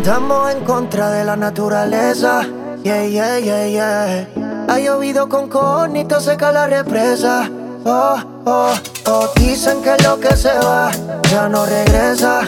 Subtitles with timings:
[0.00, 2.40] Estamos en contra de la naturaleza.
[2.84, 4.28] Yeah, yeah, yeah, yeah.
[4.66, 7.50] Ha llovido con conito, seca la represa.
[7.84, 8.16] Oh,
[8.46, 8.72] oh,
[9.06, 9.28] oh.
[9.36, 10.90] Dicen que lo que se va
[11.30, 12.40] ya no regresa.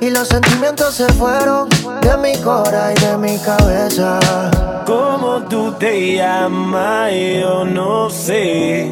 [0.00, 1.68] Y los sentimientos se fueron
[2.00, 4.18] de mi cora y de mi cabeza.
[4.86, 7.12] ¿Cómo tú te llamas?
[7.38, 8.88] Yo no sé.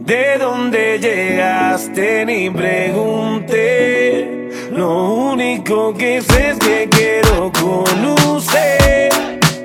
[0.00, 2.26] ¿De dónde llegaste?
[2.26, 4.31] Ni pregunté.
[4.74, 9.10] Lo único que sé es que quiero con usted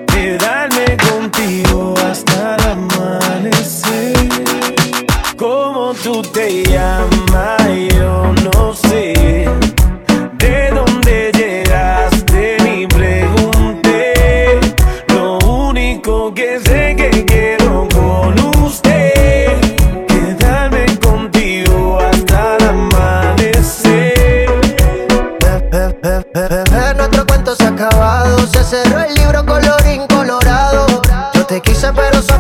[0.08, 4.14] quedarme contigo hasta el amanecer.
[5.38, 8.27] Como tú te llamas yo.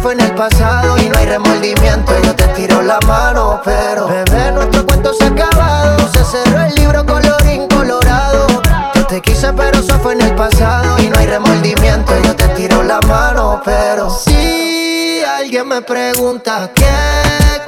[0.08, 2.14] fue en el pasado y no hay remordimiento.
[2.24, 6.08] Yo te tiro la mano, pero bebé, nuestro cuento se ha acabado.
[6.14, 8.48] Se cerró el libro colorín colorado.
[8.96, 12.14] Yo te quise, pero eso fue en el pasado y no hay remordimiento.
[12.24, 16.96] Yo te tiro la mano, pero si alguien me pregunta qué,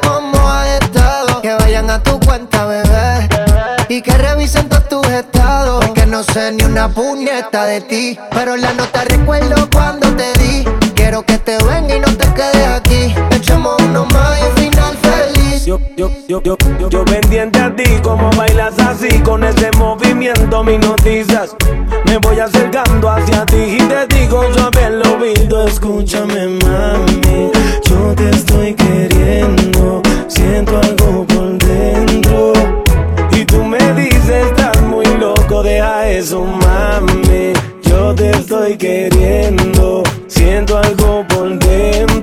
[0.02, 3.28] cómo ha estado, que vayan a tu cuenta, bebé,
[3.90, 8.74] y que revisen todos tus estados no sé ni una puñeta de ti, pero la
[8.74, 10.64] nota recuerdo cuando te di.
[10.96, 13.14] Quiero que te venga y no te quedes aquí.
[13.32, 15.66] Echemos uno más y final feliz.
[15.66, 16.58] Yo, yo, yo, yo,
[16.90, 21.56] yo, pendiente a ti, como bailas así, con ese movimiento mis noticias.
[22.06, 27.52] Me voy acercando hacia ti y te digo suave lo oído, escúchame mami,
[27.88, 31.60] yo te estoy queriendo, siento algo por
[37.86, 40.04] yo te estoy queriendo.
[40.28, 42.19] Siento algo por dentro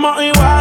[0.00, 0.59] money wild.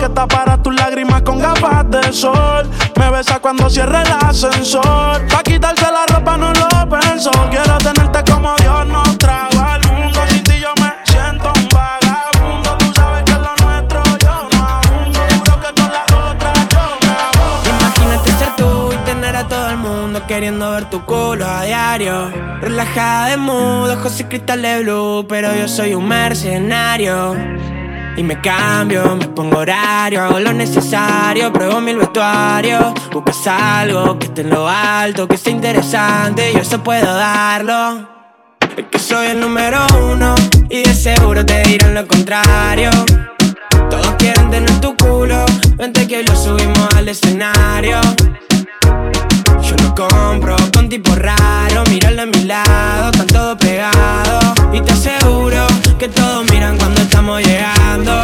[0.00, 2.68] que taparas tus lágrimas con gafas de sol.
[2.96, 5.24] Me besa cuando cierre el ascensor.
[5.28, 7.30] Pa' quitarse la ropa no lo pienso.
[7.48, 10.20] Quiero tenerte como Dios no traba al mundo.
[10.28, 12.76] Sin ti yo me siento un vagabundo.
[12.78, 15.20] Tú sabes que es lo nuestro yo no abundo.
[15.38, 17.70] Juro que con la otra yo me abundo.
[17.78, 22.30] Imagínate ser tú y tener a todo el mundo queriendo ver tu culo a diario.
[22.60, 25.24] Relajada de mudo, ojos y de blue.
[25.28, 27.36] Pero yo soy un mercenario.
[28.14, 32.92] Y me cambio, me pongo horario, hago lo necesario, pruebo mil vestuario.
[33.10, 38.06] Buscas algo que esté en lo alto, que sea interesante, yo eso puedo darlo.
[38.76, 39.78] Es que soy el número
[40.12, 40.34] uno
[40.68, 42.90] y de seguro te dirán lo contrario.
[43.88, 45.46] Todos quieren tener tu culo,
[45.76, 47.98] vente que lo subimos al escenario.
[49.62, 54.44] Yo lo compro con tipo raro, míralo a mi lado, están todos pegados.
[54.72, 55.66] Y te aseguro
[55.98, 58.20] que todos miran cuando estamos llegando.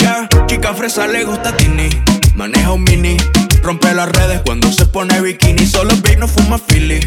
[0.00, 1.88] Yeah, chica fresa le gusta tini,
[2.34, 3.16] maneja un mini,
[3.62, 5.64] rompe las redes cuando se pone bikini.
[5.64, 6.98] Solo vino, fuma fili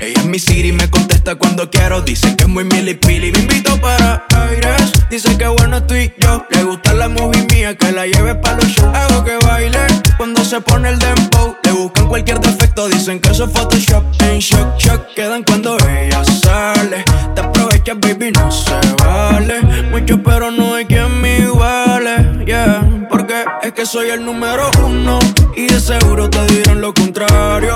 [0.00, 2.00] ella es mi city me contesta cuando quiero.
[2.00, 4.92] Dice que es muy milipili, me invito para aires.
[5.10, 6.42] Dice que bueno estoy yo.
[6.48, 8.96] Le gusta la movie mía, que la lleve para los shows.
[8.96, 9.78] Hago que baile
[10.16, 11.54] cuando se pone el dembow.
[11.64, 14.02] Le buscan cualquier defecto, dicen que eso es Photoshop.
[14.22, 17.04] En shock, shock, quedan cuando ella sale.
[17.34, 19.60] Te aprovechas, baby, no se vale.
[19.90, 22.46] Mucho, pero no hay quien me iguale.
[22.46, 25.18] Yeah, porque es que soy el número uno.
[25.54, 27.74] Y de seguro te dirán lo contrario.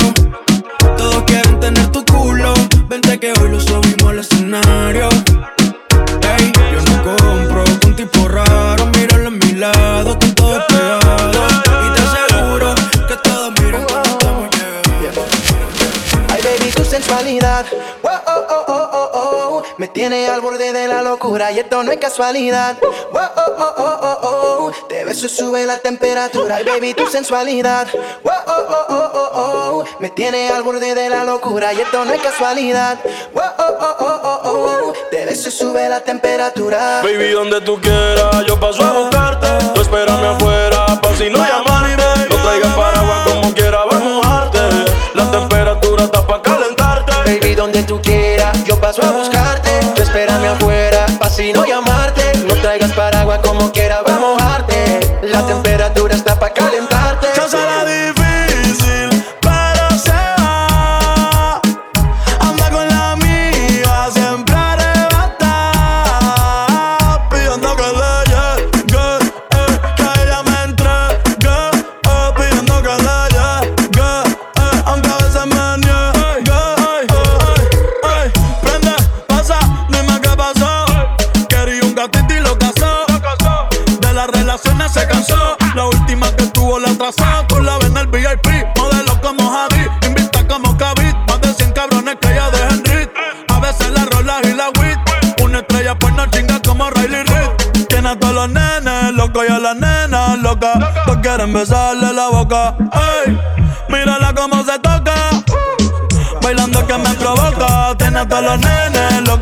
[0.96, 2.52] Todos quieren tener tu culo.
[2.88, 5.08] Vente que hoy lo subimos al escenario.
[6.20, 8.86] Ey, yo no compro con tipo raro.
[8.94, 11.46] Míralo a mi lado con todo pegado.
[11.86, 12.74] Y te aseguro
[13.08, 15.24] que todos miran cómo estamos llegando.
[16.28, 17.64] Ay, baby, tu sensualidad
[19.84, 22.78] me tiene al borde de la locura y esto no es casualidad.
[22.80, 22.86] Oh,
[23.18, 24.18] oh, oh, oh,
[24.72, 27.86] oh, Te beso sube la temperatura baby tu sensualidad.
[28.24, 32.14] Oh, oh, oh, oh, oh, Me tiene al borde de la locura y esto no
[32.14, 32.98] es casualidad.
[33.34, 34.40] Oh, oh, oh, oh,
[34.88, 37.02] oh, Te beso sube la temperatura.
[37.02, 39.48] Baby, donde tú quieras, yo paso a buscarte.
[39.74, 41.96] Tú espérame afuera, pa' si no llamarme.
[42.30, 44.60] No traigas paraguas como quiera, voy a mojarte.
[45.12, 47.12] La temperatura está para calentarte.
[47.26, 49.63] Baby, donde tú quieras, yo paso a buscarte
[50.14, 52.22] espérame afuera, pa' si no llamarte.
[52.46, 55.00] No traigas paraguas como quiera, va a mojarte.
[55.22, 56.83] La temperatura está pa' calentar.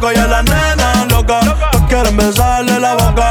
[0.02, 1.40] loco y la nena loca.
[1.88, 3.31] Quieren besarle la boca.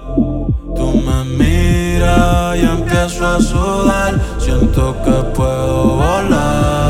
[0.76, 6.85] Tú me miras y empiezo a sudar, siento que puedo volar.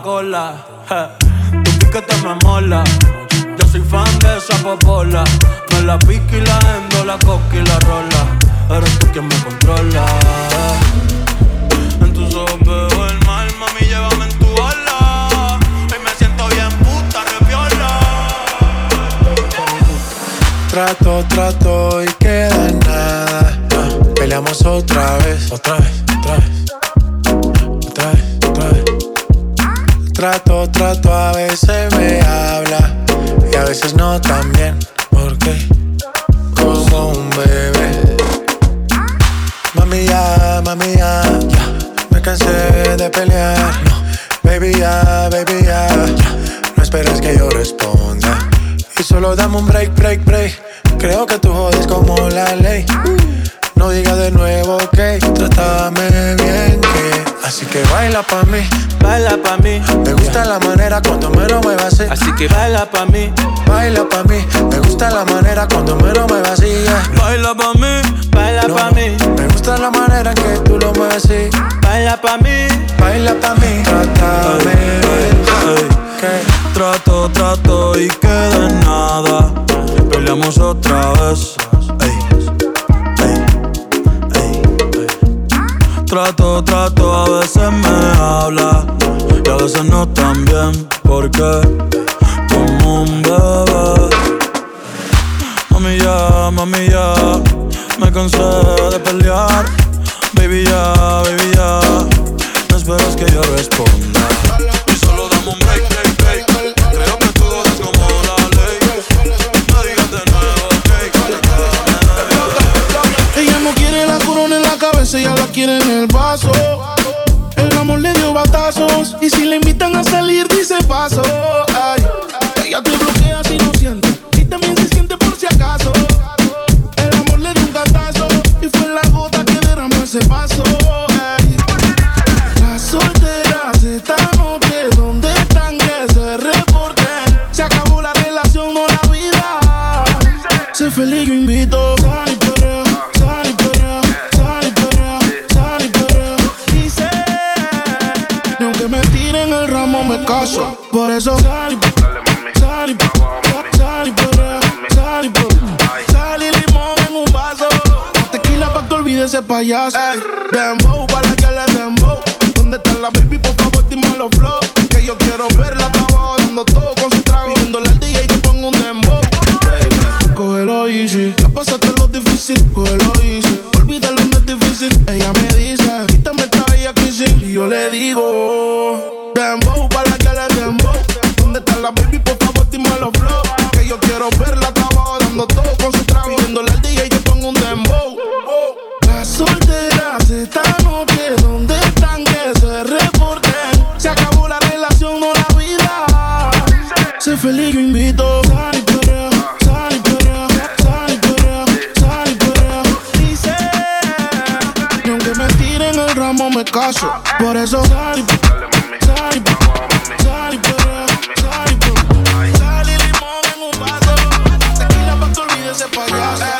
[0.00, 0.54] cola.
[1.64, 2.82] Tu piquete me mola.
[3.58, 5.24] Yo soy fan de esa popola.
[5.72, 8.78] Me la pica y la endo, la coca y la rola.
[8.78, 10.11] Eres tú quien me controla.
[62.86, 63.11] pa' mí.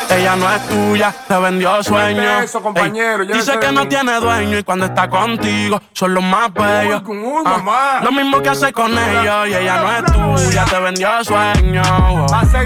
[0.09, 2.21] Ella no es tuya, te vendió sueño.
[3.25, 7.03] dice que no tiene dueño y cuando está contigo son los más bellos.
[7.03, 11.81] lo mismo que hace con ellos y ella no es tuya, te vendió sueño.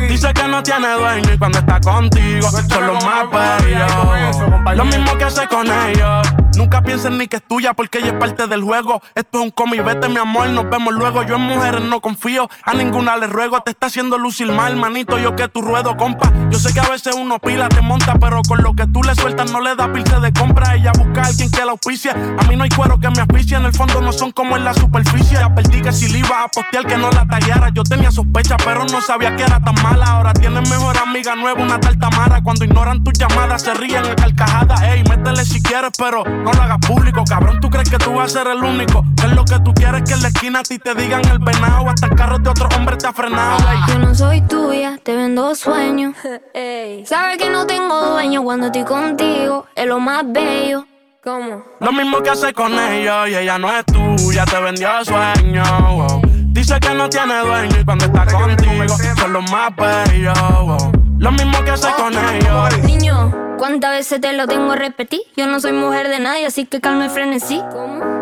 [0.07, 3.31] Dice que no tiene dueño y cuando está contigo son los más
[3.61, 4.77] bellos.
[4.77, 6.27] Lo mismo que hace con ellos.
[6.57, 8.99] Nunca pienses ni que es tuya porque ella es parte del juego.
[9.13, 11.21] Esto es un cómic, vete mi amor, nos vemos luego.
[11.21, 13.61] Yo en mujeres no confío, a ninguna le ruego.
[13.61, 16.33] Te está haciendo lucir mal, manito, yo que tu ruedo, compa.
[16.49, 19.13] Yo sé que a veces uno pila, te monta, pero con lo que tú le
[19.13, 20.73] sueltas no le da pilce de compra.
[20.75, 22.13] Ella busca a alguien que la auspicia.
[22.39, 23.57] A mí no hay cuero que me auspicia.
[23.59, 25.37] en el fondo no son como en la superficie.
[25.37, 27.69] Ya perdí que si le iba a postear que no la tallara.
[27.69, 30.05] Yo tenía sospecha, pero no sabía que era tan mala.
[30.05, 32.41] Ahora tienes mejor amiga nueva, una tal Tamara.
[32.41, 34.81] Cuando ignoran tus llamadas, se ríen a carcajadas.
[34.81, 37.23] Ey, métele si quieres, pero no lo hagas público.
[37.27, 39.03] Cabrón, tú crees que tú vas a ser el único.
[39.19, 41.39] Que es lo que tú quieres que en la esquina a ti te digan el
[41.39, 41.89] venado.
[41.89, 43.57] Hasta el carro de otro hombre te ha frenado.
[43.87, 46.15] Yo no soy tuya, te vendo sueños.
[47.05, 49.65] Sabes que no tengo dueño cuando estoy contigo.
[49.75, 50.85] Es lo más bello.
[51.23, 51.63] ¿Cómo?
[51.81, 55.63] Lo mismo que hace con ellos y ella no es tuya, te vendió sueño.
[56.47, 58.83] Dice que no tiene dueño y cuando está contigo
[59.19, 60.33] son lo más bello
[61.19, 62.77] Lo mismo que hace con ellos.
[62.83, 63.46] Niño.
[63.57, 65.21] ¿Cuántas veces te lo tengo a repetir?
[65.35, 67.57] Yo no soy mujer de nadie, así que calma y frenesí.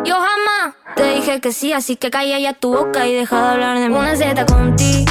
[0.06, 3.50] Yo jamás te dije que sí, así que calla ya tu boca y deja de
[3.50, 3.96] hablar de mí.
[3.96, 5.06] Una Z contigo,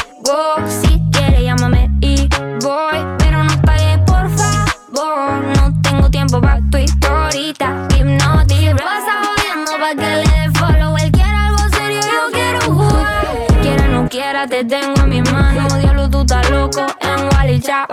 [0.82, 2.26] si quieres llámame y
[2.62, 2.96] voy.
[3.18, 5.44] Pero no pague por favor.
[5.58, 7.86] No tengo tiempo para tu historita.
[7.90, 10.96] ¿qué pasa jodiendo pa' que le dé follow.
[10.96, 13.26] Él quiere algo serio, yo quiero jugar.
[13.60, 15.78] Quiera no quiera, te tengo en mis manos.
[15.80, 17.86] Diablo, tú estás loco en Wally, chao.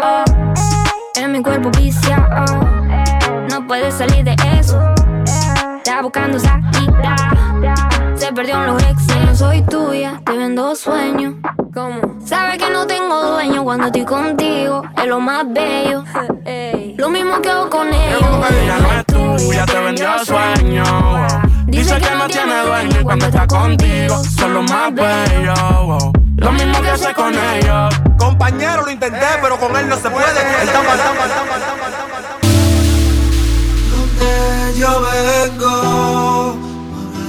[1.23, 2.59] En mi cuerpo viciado,
[3.51, 4.81] no puede salir de eso.
[5.77, 7.15] Está buscando salida,
[8.15, 9.37] se perdió en los excesos.
[9.37, 11.39] Soy tuya, te vendo sueño
[11.75, 12.17] ¿Cómo?
[12.25, 16.03] Sabes que no tengo dueño cuando estoy contigo, es lo más bello.
[16.97, 18.23] Lo mismo que hago con ellos.
[18.23, 18.93] Ella no
[19.29, 20.83] es tuya, te vendió sueño.
[21.67, 26.15] Dice que no tiene dueño cuando está contigo, son lo más bello.
[26.41, 27.87] Lo mismo que hace con ella.
[28.17, 30.25] Compañero, lo intenté, eh, pero con él no se puede.
[33.93, 36.55] Donde yo vengo,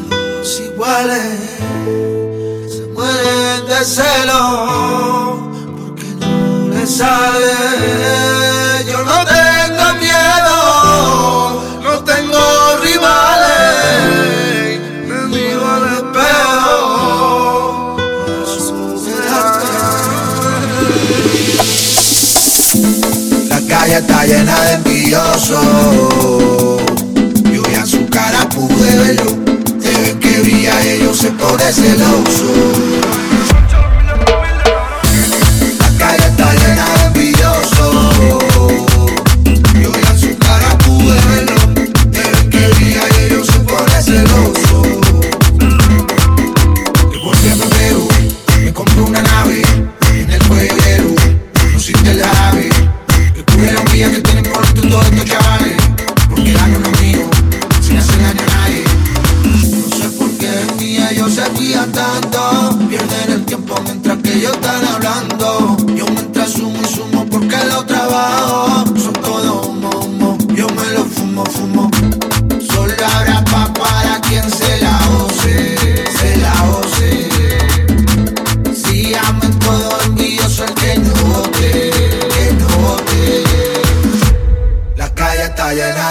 [0.09, 1.61] dos iguales
[2.69, 5.43] se mueren de celo
[5.79, 7.55] porque no le sale.
[8.91, 9.42] Yo no te
[23.99, 26.13] está llena de envidiosos.
[27.53, 29.33] Yo vi a su cara pude verlo.
[29.79, 33.22] ven que vi a ellos se pone celoso.
[85.75, 86.02] Yeah.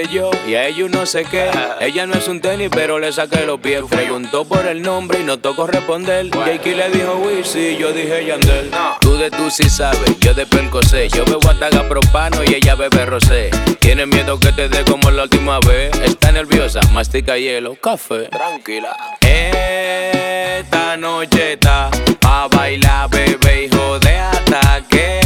[0.00, 1.50] yo y a ellos no sé qué.
[1.80, 3.82] Ella no es un tenis, pero le saqué los pies.
[3.88, 6.30] Preguntó por el nombre y no tocó responder.
[6.30, 8.70] Jakey le dijo Wizzy, yo dije Yandel.
[9.00, 11.08] Tú de tú sí sabes, yo de perco sé.
[11.10, 13.50] Yo bebo hasta propano y ella bebe rosé.
[13.80, 15.92] Tiene miedo que te dé como la última vez.
[16.02, 18.28] Está nerviosa, mastica hielo, café.
[18.30, 18.96] Tranquila.
[19.20, 21.90] Esta noche está
[22.24, 25.21] a bailar, bebé, hijo de ataque.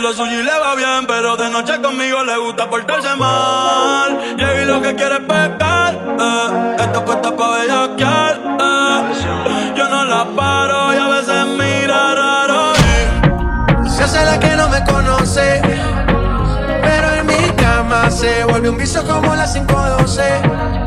[0.00, 4.36] lo suyo y le va bien, pero de noche conmigo le gusta portarse mal.
[4.36, 6.70] Llegué lo que quiere es pescar, eh.
[6.74, 9.72] Esto Esta puesta pa' bellaquear, eh.
[9.76, 12.72] Yo no la paro y a veces mira raro.
[12.76, 13.88] Eh.
[13.88, 15.60] Se hace la que no me conoce,
[16.82, 20.77] pero en mi cama se vuelve un vicio como las 512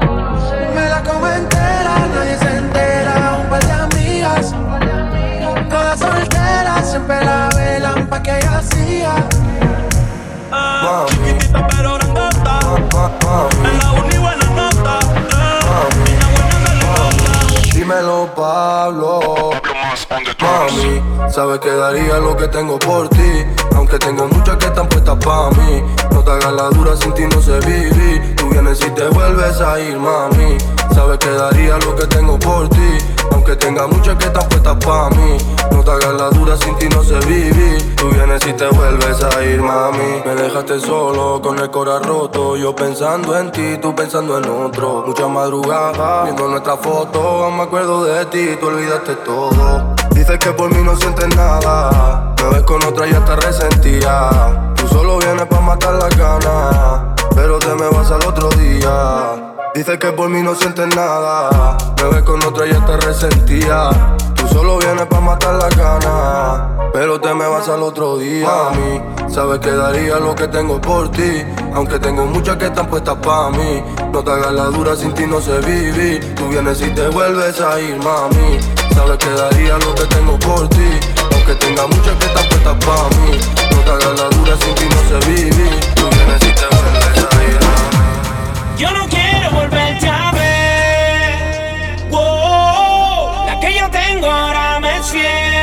[13.34, 13.44] Me la
[13.94, 15.14] lo buena nota, me
[20.62, 21.02] mami.
[21.32, 23.46] Sabes que daría lo que tengo por ti.
[23.76, 25.84] Aunque tengo muchas que están puestas pa' mí.
[26.12, 29.60] No te hagas la dura, sin ti no se vive Tú vienes y te vuelves
[29.62, 30.58] a ir, mami.
[30.94, 32.98] Sabes que daría lo que tengo por ti.
[33.34, 35.38] Aunque tenga muchas que están puestas pa' mí.
[35.72, 39.24] No te hagas la dura, sin ti no se vive Tú vienes y te vuelves
[39.24, 40.22] a ir, mami.
[40.26, 42.58] Me dejaste solo con el corazón roto.
[42.58, 45.04] Yo pensando en ti, tú pensando en otro.
[45.08, 47.50] Mucha madrugada, viendo nuestra foto.
[47.52, 49.96] Me acuerdo de ti, tú olvidaste todo.
[50.14, 52.34] Dices que por mí no sientes nada.
[52.38, 54.74] Me ves con otra y está resentía.
[54.76, 59.48] Tú solo vienes pa' matar la gana, pero te me vas al otro día.
[59.74, 61.78] Dice que por mí no sientes nada.
[61.96, 63.90] Me ves con otra y está resentía.
[64.36, 66.90] Tú solo vienes para matar la gana.
[66.92, 68.50] Pero te me vas al otro día.
[68.50, 69.00] A mí,
[69.34, 71.44] sabes que daría lo que tengo por ti.
[71.74, 73.82] Aunque tengo muchas que están puestas para mí.
[74.12, 76.36] No te hagas la dura, sin ti no se vivir.
[76.36, 78.60] Tú vienes y te vuelves a ir, mami.
[78.94, 80.90] Sabes que daría lo que tengo por ti.
[81.34, 83.40] Aunque tenga muchas que están puestas para mí.
[83.72, 85.80] No te hagas la dura, sin ti no se vivir.
[85.96, 87.01] Tú vienes y te vuelves
[88.78, 92.00] yo no quiero volver a ver.
[93.54, 95.61] la que yo tengo ahora me es fiel.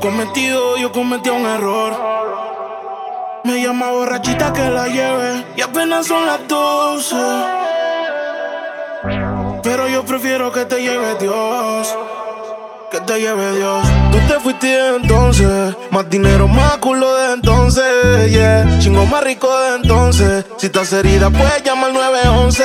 [0.00, 1.92] cometido, yo cometí un error.
[3.44, 7.14] Me llama borrachita que la lleve y apenas son las 12.
[9.62, 11.96] Pero yo prefiero que te lleve Dios
[12.90, 13.86] que te lleve Dios.
[14.10, 18.78] Tú te fuiste entonces, más dinero, más culo de entonces, yeah.
[18.80, 20.44] Chingo más rico de entonces.
[20.58, 22.64] Si estás herida, puedes llamar 911,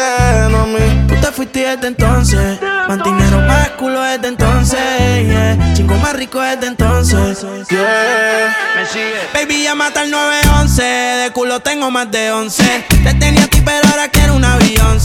[0.50, 1.08] no a mí.
[1.08, 4.80] Tú te fuiste desde entonces, más dinero, más culo desde entonces,
[5.30, 5.74] yeah.
[5.74, 8.56] Chingo más rico desde entonces, yeah.
[8.78, 9.16] Me sigue.
[9.34, 12.64] Baby, ya mata al 911, de culo tengo más de 11.
[13.04, 14.98] Te tenía aquí pero ahora quiero una avión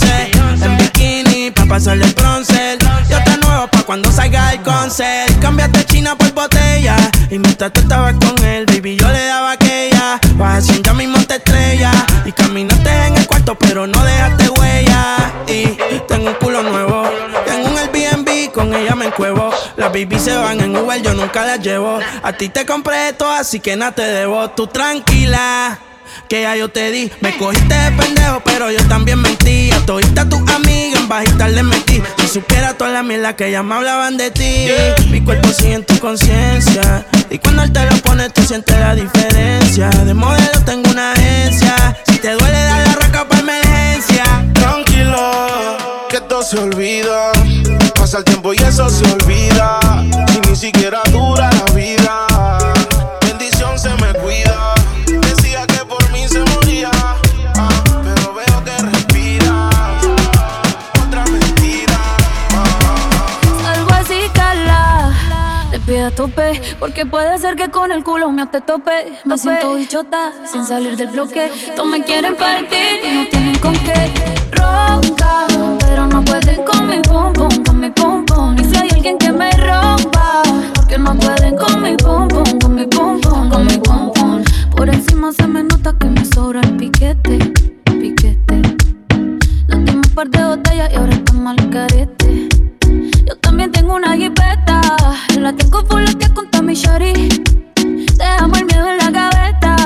[0.63, 2.79] En bikini, pa' pasarle el bronce.
[3.11, 5.37] Yo te nuevo pa' cuando salga el concert.
[5.41, 6.95] Cámbiate china por botella.
[7.29, 10.21] Y mientras tú estabas con él, baby, yo le daba aquella.
[10.37, 11.91] Vas haciendo ya mismo te estrella.
[12.25, 15.17] Y caminaste en el cuarto, pero no dejaste huella.
[15.49, 15.67] Y
[16.07, 17.03] tengo un culo nuevo.
[17.45, 19.51] Tengo un Airbnb, con ella me encuevo.
[19.77, 21.99] Las baby se van en Uber, yo nunca las llevo.
[22.23, 24.51] A ti te compré esto, así que nada te debo.
[24.51, 25.81] Tú tranquila
[26.29, 27.11] que ya yo te di.
[27.21, 29.71] Me cogiste de pendejo, pero yo también mentí.
[29.71, 29.81] A
[30.29, 32.03] tu amiga en bajita le mentí.
[32.21, 34.67] Si supiera toda la mierda que ya me hablaban de ti.
[35.11, 37.07] Mi cuerpo sigue en tu conciencia.
[37.31, 39.89] Y cuando él te lo pone, tú sientes la diferencia.
[39.91, 41.75] De modelo tengo una agencia.
[42.07, 44.25] Si te duele, dar la raca para emergencia.
[44.55, 45.47] Tranquilo,
[46.09, 47.33] que todo se olvida.
[47.95, 49.79] Pasa el tiempo y eso se olvida.
[50.37, 52.27] Y ni siquiera dura la vida
[66.79, 68.93] Porque puede ser que con el culo mío te tope.
[69.25, 71.51] Me siento bichota sin salir del bloque.
[71.75, 74.11] Todos me quieren partir y no tienen con qué.
[74.53, 75.47] Ronca,
[75.79, 77.33] pero no pueden con mi pum
[77.65, 78.55] con mi pum pum.
[78.59, 80.43] Y si hay alguien que me rompa,
[80.75, 83.81] porque no pueden con mi pum con mi pum con mi
[84.77, 87.39] Por encima se me nota que me sobra el piquete,
[87.87, 88.61] piquete.
[89.69, 92.60] Nos dimos par de botellas y ahora estamos al carete.
[93.27, 94.81] Yo también tengo una jipeta.
[95.39, 97.15] La tengo que que mi Shorty.
[98.19, 99.77] Te amo el miedo en la gaveta.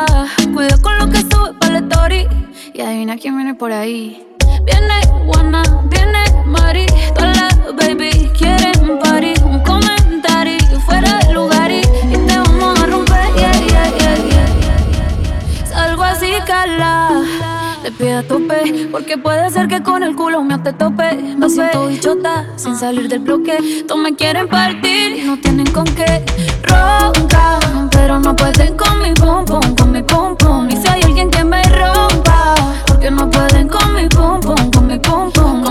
[0.53, 2.27] Cuido con lo que sube para el story.
[2.72, 4.27] Y adivina quién viene por ahí.
[4.64, 6.87] Viene Juana, viene Mari.
[7.14, 9.35] Todas las baby quieren party.
[9.44, 13.35] Un comentario fuera de lugar y, te vamos a romper.
[13.37, 15.66] Yeah, yeah, yeah, yeah.
[15.66, 17.53] Salgo así, cala.
[17.90, 18.88] Te a tope.
[18.90, 21.14] Porque puede ser que con el culo me te tope.
[21.37, 23.85] Me siento bichota sin salir del bloque.
[23.87, 26.25] Todos me quieren partir y no tienen con qué.
[26.62, 27.59] Ronca,
[27.90, 30.66] pero no pueden con mi pum pum, con mi pum pum.
[30.70, 32.55] Y si hay alguien que me rompa,
[32.87, 35.62] porque no pueden con mi pum pum, con mi pum pum,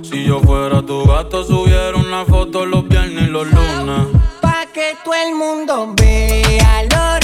[0.03, 4.01] Si yo fuera tu gato, subiera una foto los viernes y los lunes.
[4.41, 7.22] Pa' que todo el mundo vea lo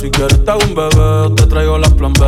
[0.00, 2.26] Si quieres te hago un bebé, te traigo las plan B.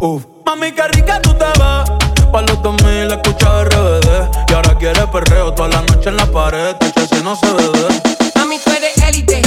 [0.00, 0.22] Uf.
[0.46, 2.26] Mami, qué rica tú te ves.
[2.30, 4.30] Pa' los 2000 escucha RBD.
[4.48, 6.76] Y ahora quieres perreo toda la noche en la pared.
[6.78, 8.02] Tu si no se bebe.
[8.36, 9.42] Mami, tú eres élite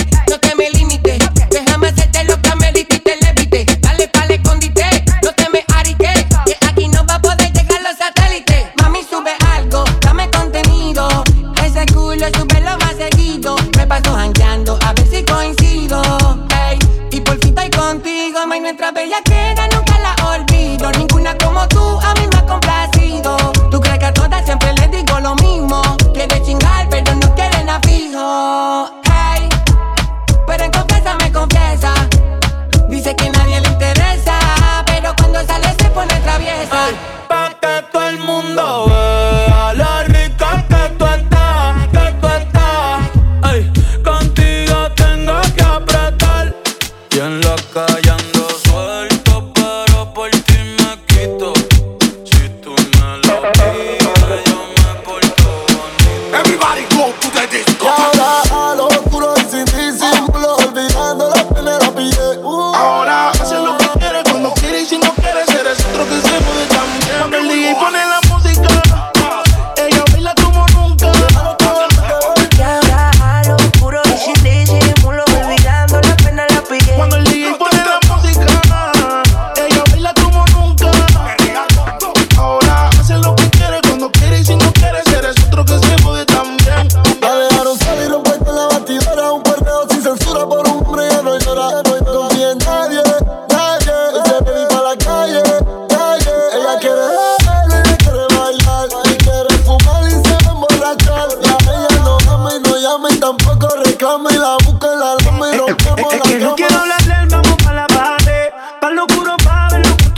[18.76, 19.44] entra bem aqui.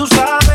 [0.07, 0.46] usar.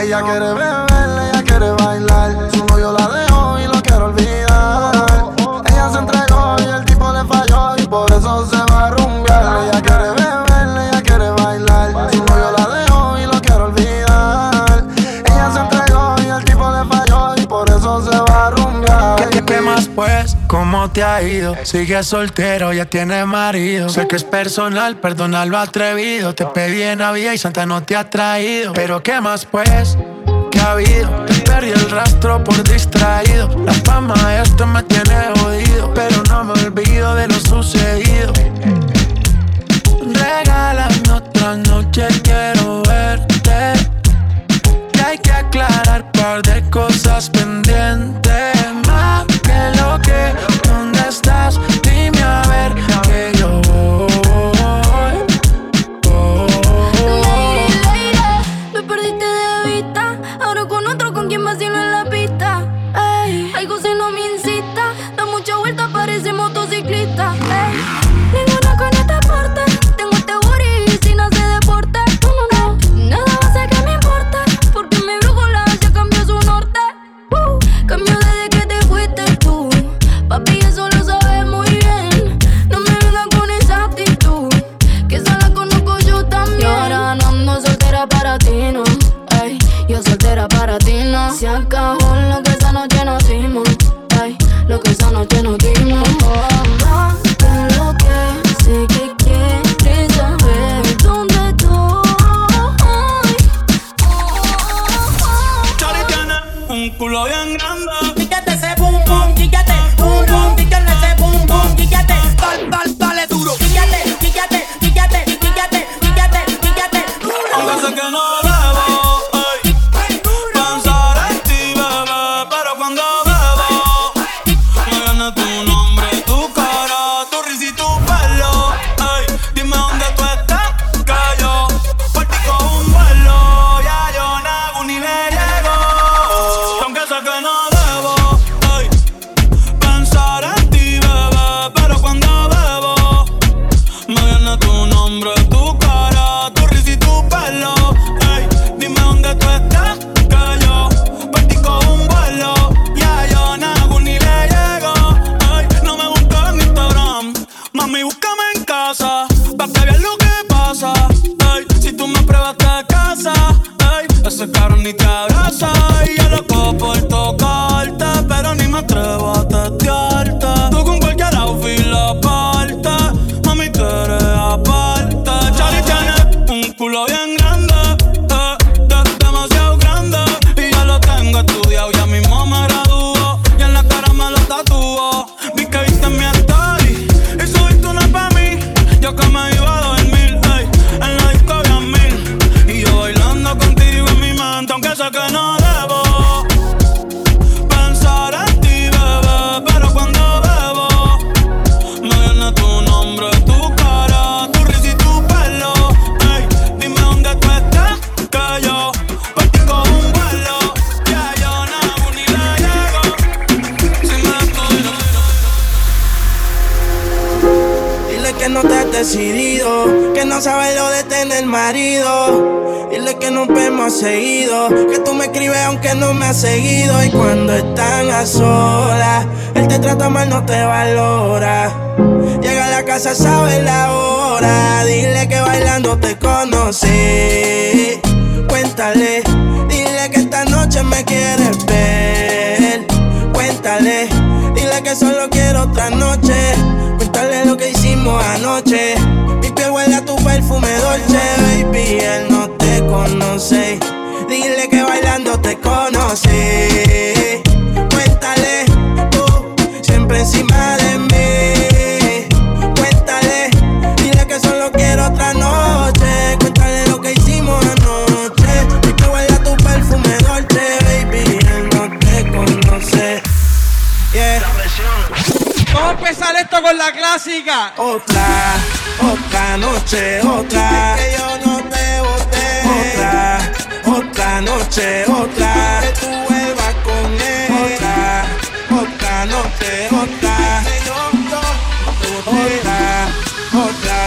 [0.00, 2.48] Ella quiere beber, ella quiere bailar.
[2.52, 5.32] Su yo la dejo y lo quiero olvidar.
[5.66, 9.64] Ella se entregó y el tipo le falló y por eso se va a rumbear.
[9.64, 11.90] Ella quiere beber, ella quiere bailar.
[12.12, 14.84] Su yo la dejo y lo quiero olvidar.
[15.26, 19.30] Ella se entregó y el tipo le falló y por eso se va a rumbear.
[19.44, 20.37] ¿Qué, más pues?
[20.86, 21.56] te ha ido.
[21.64, 23.88] Sigue soltero, ya tiene marido.
[23.88, 26.34] Sé que es personal, perdona lo atrevido.
[26.34, 28.72] Te pedí en Navidad y Santa no te ha traído.
[28.74, 29.98] Pero ¿qué más pues?
[30.52, 31.08] Que ha habido?
[31.26, 33.48] Te perdí el rastro por distraído.
[33.64, 35.92] La fama esto me tiene jodido.
[35.94, 38.32] Pero no me olvido de lo sucedido.
[40.14, 43.72] Regálame otra noche, quiero verte.
[44.94, 48.46] Y hay que aclarar par de cosas pendientes.
[48.86, 50.47] Más que lo que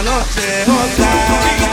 [0.04, 1.71] noche otra.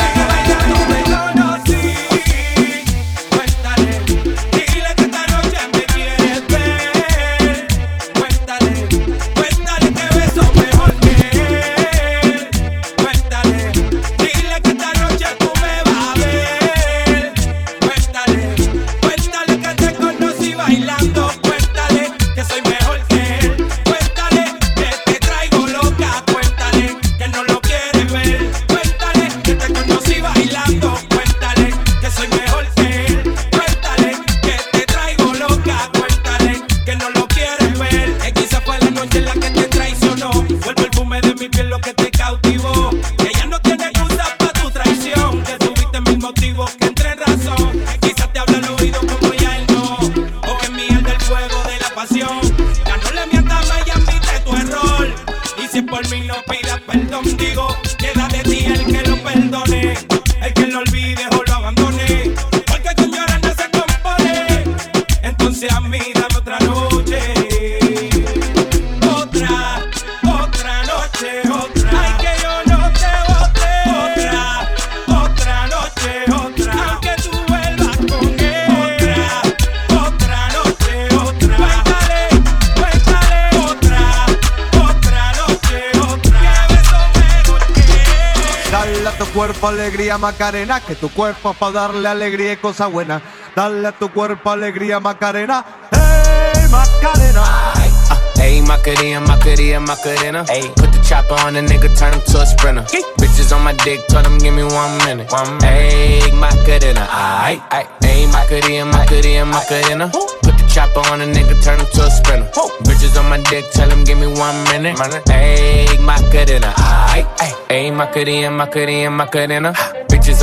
[90.18, 93.20] Macarena, que tu cuerpo pa' para darle alegría y cosa buena,
[93.54, 95.64] Dale a tu cuerpo alegría, Macarena.
[95.92, 97.42] ¡Hey, Macarena!
[97.76, 100.44] Ey, ah, hey, Macarena, Macarena, Macarena.
[100.48, 102.82] Hey, put the chopper on the nigga, turn him to a sprinter.
[103.18, 105.30] Bitches on my dick, tell him give me one minute.
[105.30, 107.06] One Hey, Macarena.
[107.46, 107.62] Ey,
[108.02, 110.08] Hey, Macarena, Macarena, Macarena.
[110.12, 112.50] Put the chopper on a nigga, turn him to a sprinter.
[112.84, 114.98] Bitches on my dick, tell him give me one minute.
[115.30, 116.74] Ey, Hey, Macarena.
[117.14, 117.26] Ey,
[117.68, 119.72] Hey, Macarena, Macarena, Macarena.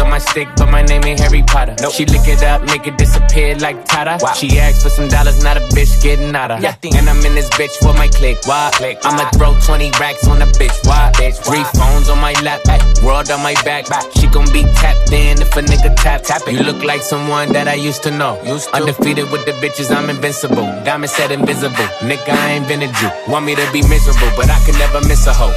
[0.02, 1.76] on my stick, but my name ain't Harry Potter.
[1.82, 1.94] Nope.
[1.94, 4.18] She lick it up, make it disappear like Tata.
[4.22, 4.34] Wow.
[4.34, 6.60] She asked for some dollars, not a bitch getting out of.
[6.62, 6.96] Nothing.
[6.96, 8.38] And I'm in this bitch with my click.
[8.46, 8.72] Why?
[8.74, 8.98] click.
[9.04, 10.74] I'ma throw 20 racks on a bitch.
[10.88, 11.12] Why?
[11.16, 11.38] bitch.
[11.46, 11.48] Why?
[11.48, 12.80] Three phones on my lap, ay.
[13.06, 13.88] world on my back.
[13.88, 14.04] back.
[14.20, 16.24] She gon' be tapped in if a nigga tap.
[16.24, 16.54] tap it.
[16.56, 18.42] You look like someone that I used to know.
[18.44, 18.76] Used to.
[18.78, 20.66] Undefeated with the bitches, I'm invincible.
[20.84, 21.86] Diamond said invisible.
[22.10, 23.10] Nigga, I ain't been a Jew.
[23.30, 25.54] Want me to be miserable, but I can never miss a hoe.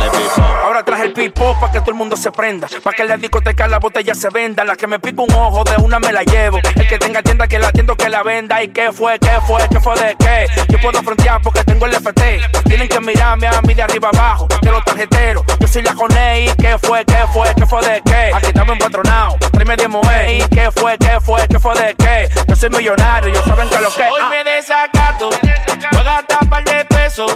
[1.32, 2.67] pop pa' que todo el mundo se prenda.
[2.84, 4.63] Pa' que la discoteca la botella se venda.
[4.63, 6.57] La que me pica un ojo de una me la llevo.
[6.76, 8.61] El que tenga tienda que la tienda que la venda.
[8.63, 9.19] ¿Y qué fue?
[9.19, 9.61] ¿Qué fue?
[9.69, 10.47] ¿Qué fue de qué?
[10.69, 12.41] Yo puedo frontear porque tengo el FT.
[12.65, 14.47] Tienen que mirarme a mí de arriba abajo.
[14.61, 16.49] Que los tarjeteros, yo soy la coney.
[16.49, 17.05] ¿Y qué fue?
[17.05, 17.47] ¿Qué fue?
[17.55, 18.32] ¿Qué fue de qué?
[18.34, 20.30] Aquí estamos empatronado, tráeme de mujer.
[20.30, 20.97] ¿Y qué fue?
[20.97, 21.47] ¿Qué fue?
[21.47, 22.30] ¿Qué fue de qué?
[22.47, 24.03] Yo soy millonario, yo saben que lo que.
[24.03, 24.43] Hoy me ah.
[24.43, 27.36] desacato, voy a par de pesos.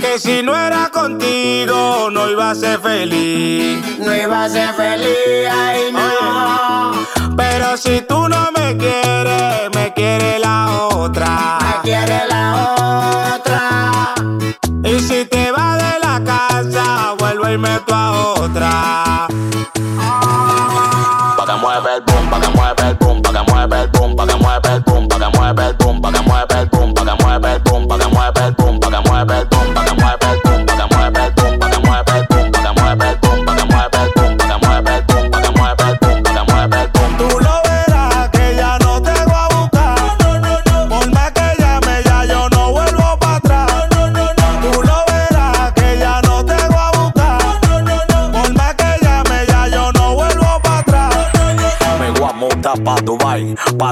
[0.00, 3.78] Que si no era contigo, no iba a ser feliz.
[3.98, 6.92] No iba a ser feliz, ay no.
[7.36, 11.60] Pero si tú no me quieres, me quiere la otra.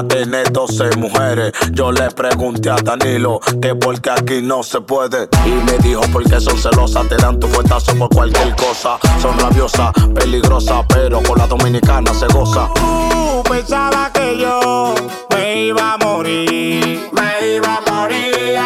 [0.07, 1.51] Tiene 12 mujeres.
[1.73, 5.29] Yo le pregunté a Danilo que por qué aquí no se puede.
[5.45, 8.97] Y me dijo porque son celosas, te dan tu fuerza, por cualquier cosa.
[9.21, 12.67] Son rabiosas, peligrosas, pero con la dominicana se goza.
[12.75, 14.95] tú pensaba que yo
[15.29, 17.09] me iba a morir.
[17.11, 18.59] Me iba a morir,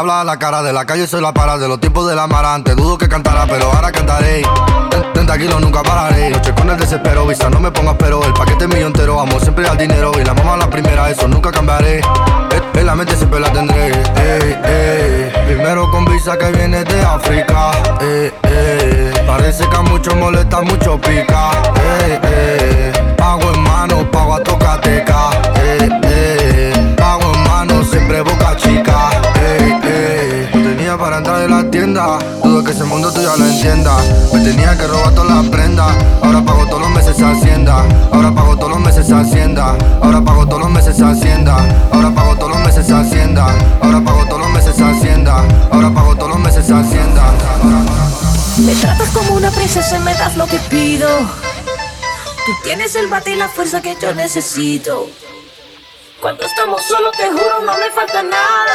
[0.00, 2.74] habla la cara de la calle, soy la parada de los tiempos del amarante.
[2.74, 4.40] Dudo que cantará pero ahora cantaré.
[5.12, 6.30] 30 kilos nunca pararé.
[6.30, 8.22] Noche con el desespero, visa, no me pongas pero.
[8.24, 10.12] El paquete millón entero, amo siempre al dinero.
[10.20, 11.98] Y la mamá la primera, eso nunca cambiaré.
[11.98, 13.88] Eh, en la mente siempre la tendré.
[13.88, 15.32] Eh, eh.
[15.46, 17.70] Primero con visa que viene de África.
[19.26, 21.50] Parece que a muchos molesta, mucho pica.
[23.18, 25.30] Pago en mano, pago a tocateca.
[26.96, 28.79] Pago en mano, siempre boca chica
[30.98, 32.18] para entrar en la tienda.
[32.42, 33.96] Dudo que ese mundo tú ya lo entienda.
[34.32, 35.90] Me tenía que robar todas las prendas.
[36.22, 37.84] Ahora pago todos los meses Hacienda.
[38.12, 39.76] Ahora pago todos los meses Hacienda.
[40.02, 41.56] Ahora pago todos los meses Hacienda.
[41.92, 43.46] Ahora pago todos los meses Hacienda.
[43.82, 45.44] Ahora pago todos los meses Hacienda.
[45.70, 47.24] Ahora pago todos los meses Hacienda.
[48.64, 51.08] Me tratas como una princesa y me das lo que pido.
[52.46, 55.06] Tú tienes el bate y la fuerza que yo necesito.
[56.20, 58.69] Cuando estamos solos, te juro, no me falta nada.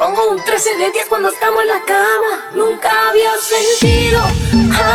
[0.00, 2.40] Pongo un 13 de 10 cuando estamos en la cama.
[2.54, 4.22] Nunca había sentido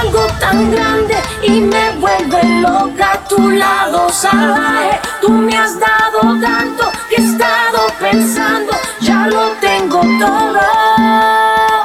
[0.01, 4.99] algo tan grande y me vuelve loca a tu lado salvaje.
[5.21, 10.59] Tú me has dado tanto que he estado pensando, ya lo tengo todo.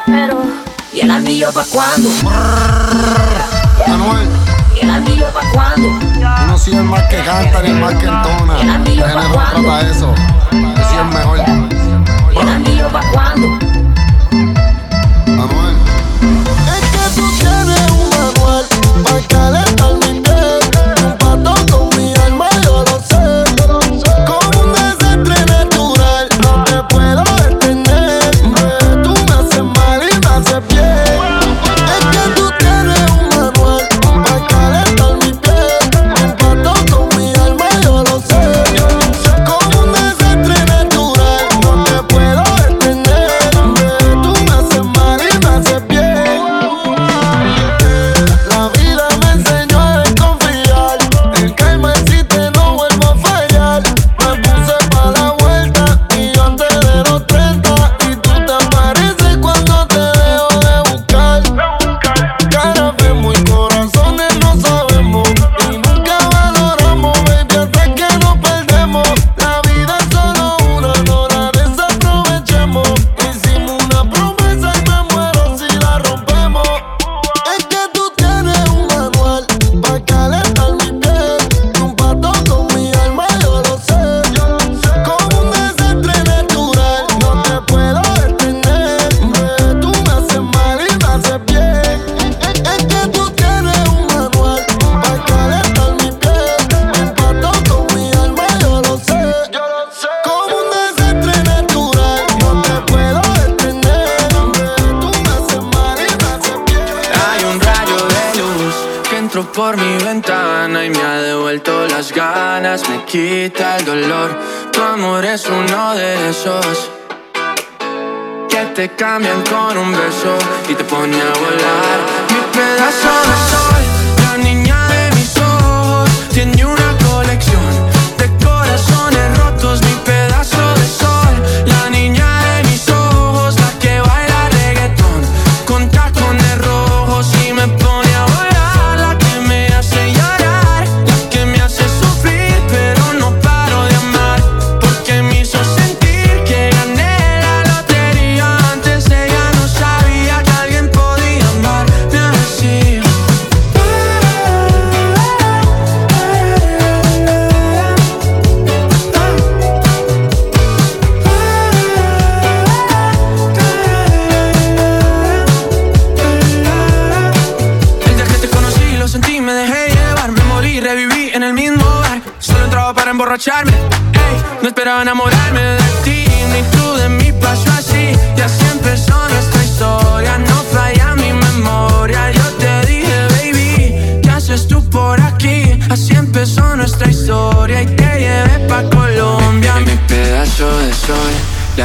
[0.06, 0.38] Pero,
[0.90, 2.08] ¿y el anillo pa' cuando?
[3.86, 4.28] Manuel.
[4.74, 5.88] ¿Y el anillo pa' cuando?
[5.88, 8.56] Uno si es más que canta ni más que entona.
[8.62, 9.18] El anillo eso.
[9.18, 9.40] mejor.
[12.44, 13.89] Mami, eu vá quando?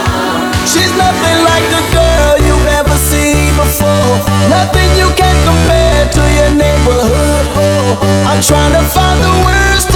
[0.69, 4.11] She's nothing like the girl you've ever seen before.
[4.47, 7.43] Nothing you can compare to your neighborhood.
[7.59, 9.90] Oh, I'm trying to find the words.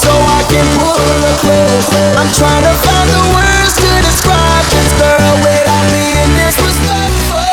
[0.00, 1.86] so I can pull a quiz.
[2.16, 6.72] I'm trying to find the words to describe this girl without me, and this being
[6.72, 7.44] disrespectful.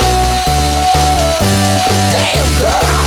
[2.14, 3.07] Damn girl.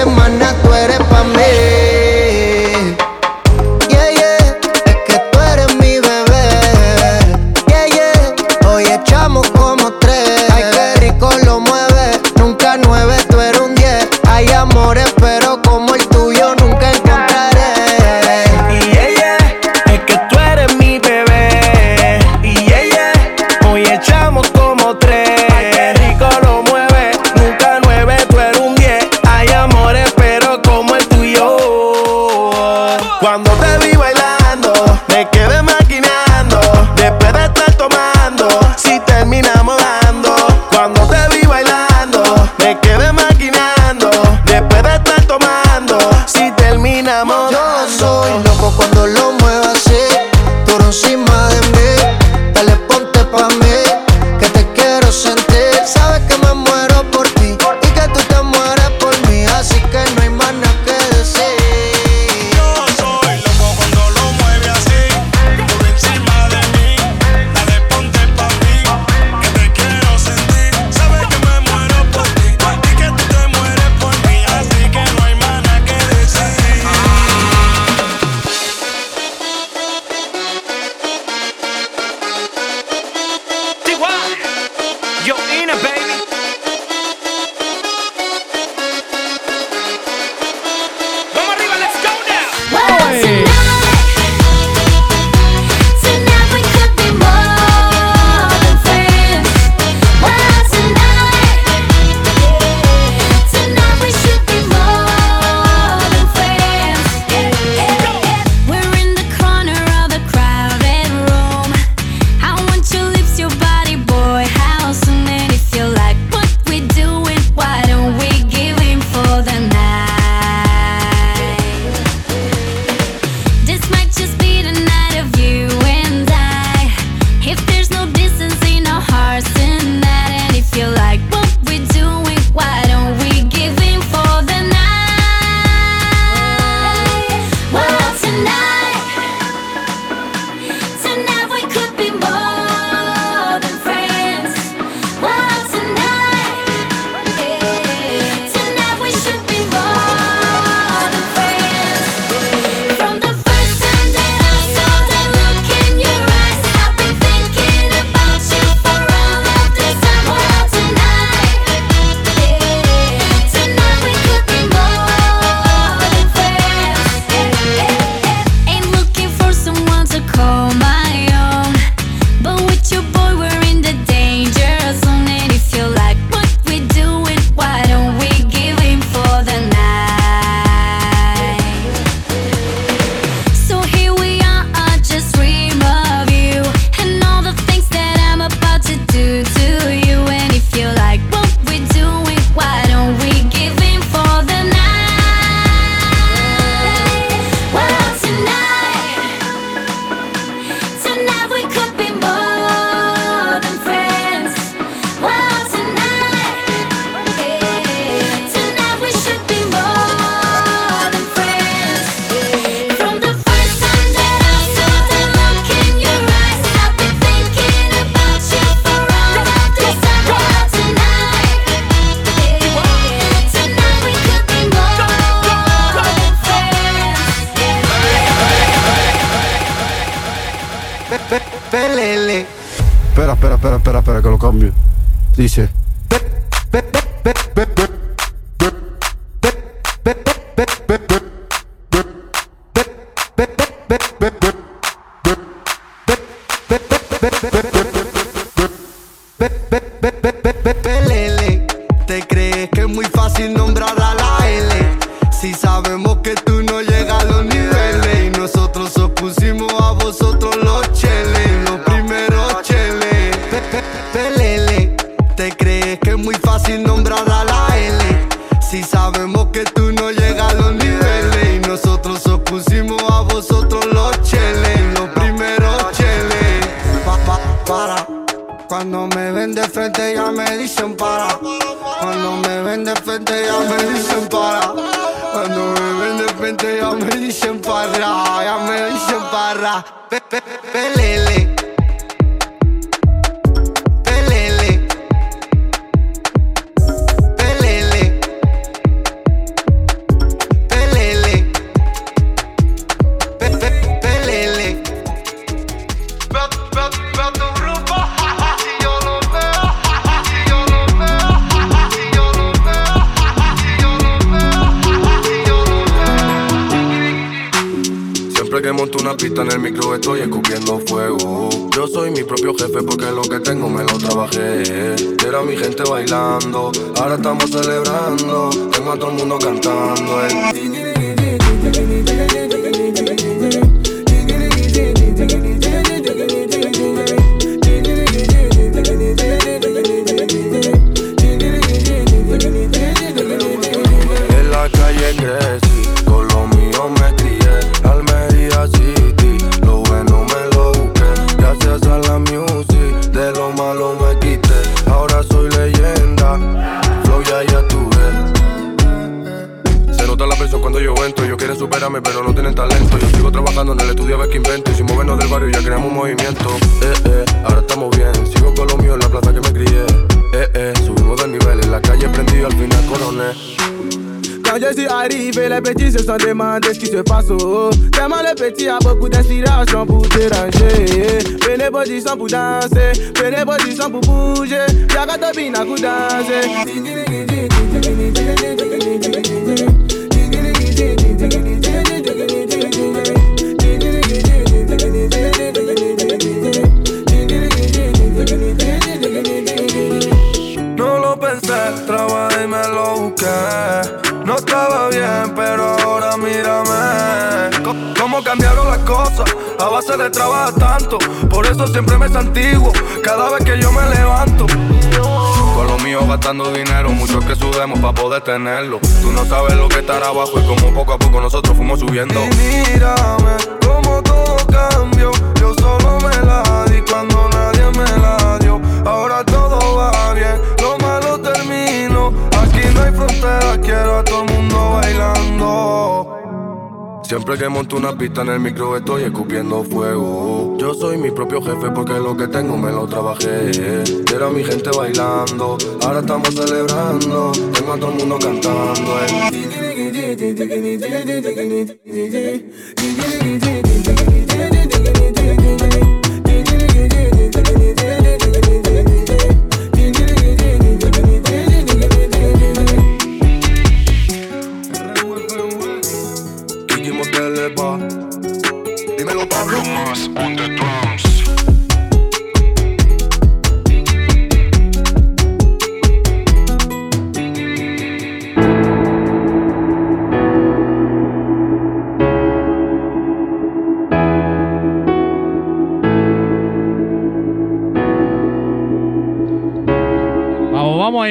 [0.00, 1.73] semana tú eres para mí.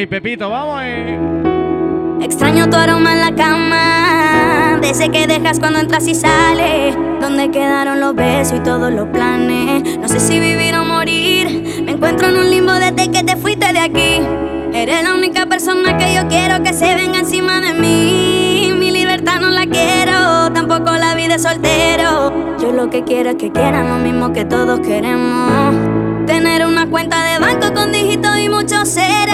[0.07, 1.17] Pepito, vamos eh.
[2.21, 7.99] Extraño tu aroma en la cama, ese que dejas cuando entras y sales, donde quedaron
[7.99, 9.97] los besos y todos los planes.
[9.99, 13.71] No sé si vivir o morir, me encuentro en un limbo desde que te fuiste
[13.73, 14.21] de aquí.
[14.73, 18.73] Eres la única persona que yo quiero que se venga encima de mí.
[18.80, 22.57] Mi libertad no la quiero, tampoco la vida de soltero.
[22.57, 25.93] Yo lo que quiero es que quieran lo mismo que todos queremos.
[27.76, 29.34] Con dígito y mucho cero.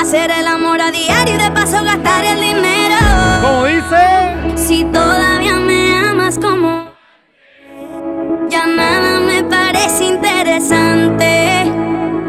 [0.00, 2.96] Hacer el amor a diario y de paso gastar el dinero.
[3.42, 4.56] Como dice?
[4.56, 6.92] Si todavía me amas como.
[8.48, 11.70] Ya nada me parece interesante.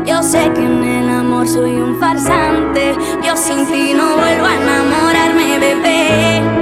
[0.06, 2.96] Yo sé que en el amor soy un farsante.
[3.24, 6.59] Yo sin ti no vuelvo a enamorarme, bebé.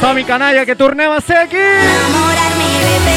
[0.00, 1.56] ¡Tami canalla, que turneo hace aquí.
[1.56, 3.15] Enamorarme de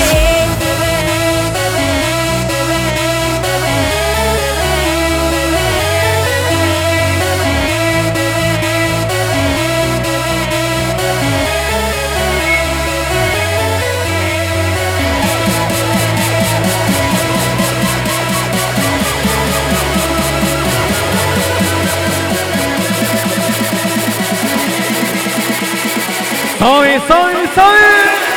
[26.60, 28.29] 走一走一走一。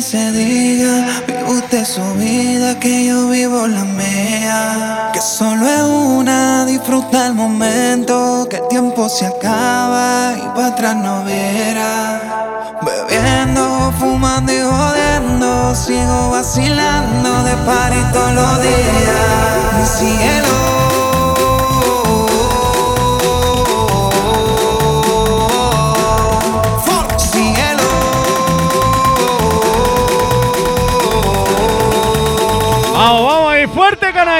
[0.00, 1.06] se diga.
[1.48, 5.10] usted su vida, que yo vivo la mía.
[5.12, 8.46] Que solo es una, disfruta el momento.
[8.48, 15.74] Que el tiempo se acaba y para atrás no verá Bebiendo, fumando y jodiendo.
[15.74, 19.76] Sigo vacilando de par todos los días.
[20.02, 20.71] Mi cielo.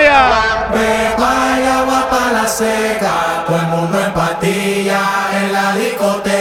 [0.02, 0.68] playa.
[1.18, 5.00] vaya agua para la seca, todo el mundo en patilla
[5.40, 6.31] en la discoteca.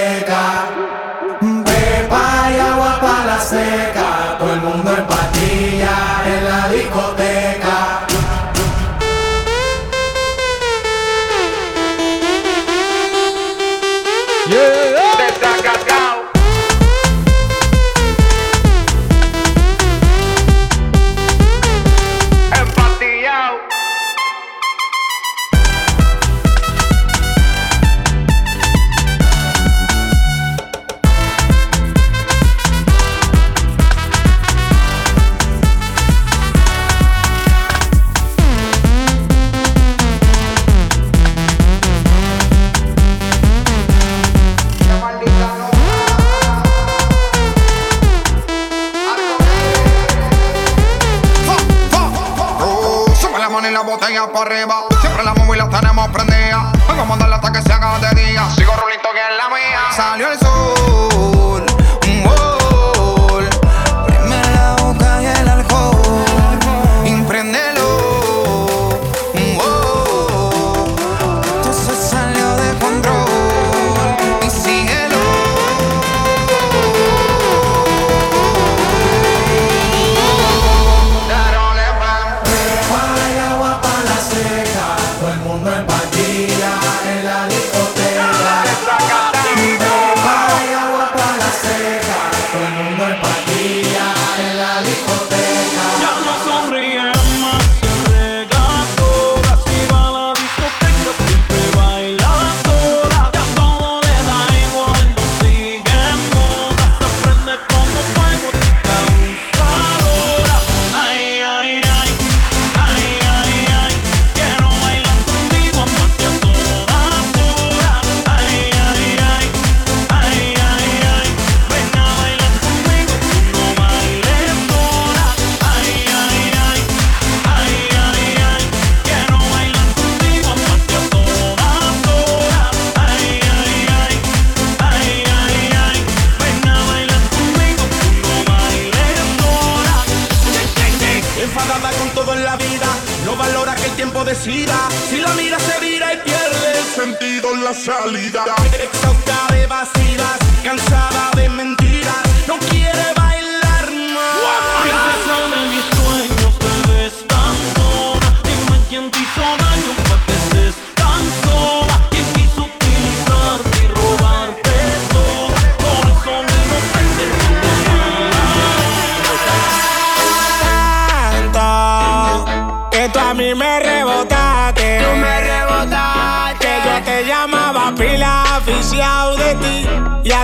[144.44, 144.90] Si la
[145.36, 148.44] mira se vira y pierde el sentido en la salida.
[148.84, 151.31] Exhausta de vacilas, cansada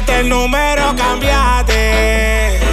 [0.09, 2.66] el número, cambiate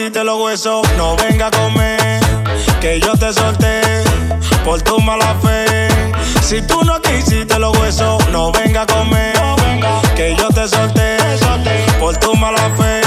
[0.00, 0.82] hiciste los huesos.
[0.96, 2.20] No venga a comer,
[2.80, 3.82] que yo te solté
[4.64, 5.88] por tu mala fe.
[6.42, 9.34] Si tú no quisiste los huesos, no venga a comer,
[10.16, 11.18] que yo te solté,
[11.98, 13.00] por tu mala fe.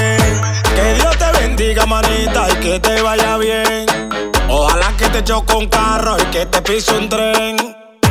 [0.76, 3.86] Que Dios te bendiga, manita, y que te vaya bien.
[4.50, 7.56] Ojalá que te choque un carro y que te pise un tren.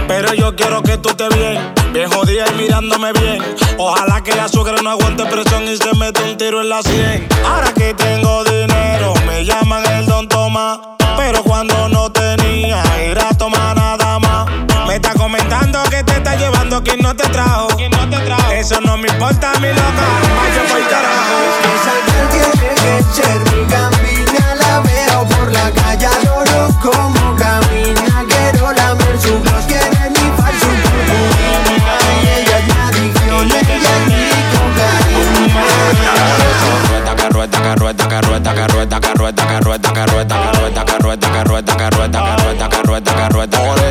[0.08, 3.38] Pero yo quiero que tú te bien Viejo jodida mirándome bien.
[3.76, 7.28] Ojalá que la suegra no aguante presión y se mete un tiro en la sien.
[7.46, 10.78] Ahora que tengo dinero, me llaman el don Tomás.
[11.18, 14.48] Pero cuando no tenía, era tomar nada más.
[14.86, 17.68] Me está comentando que te está llevando quien no te trajo.
[17.68, 17.76] no
[18.52, 20.06] Eso no me importa, mi loca.
[20.38, 21.42] Vaya por carajo.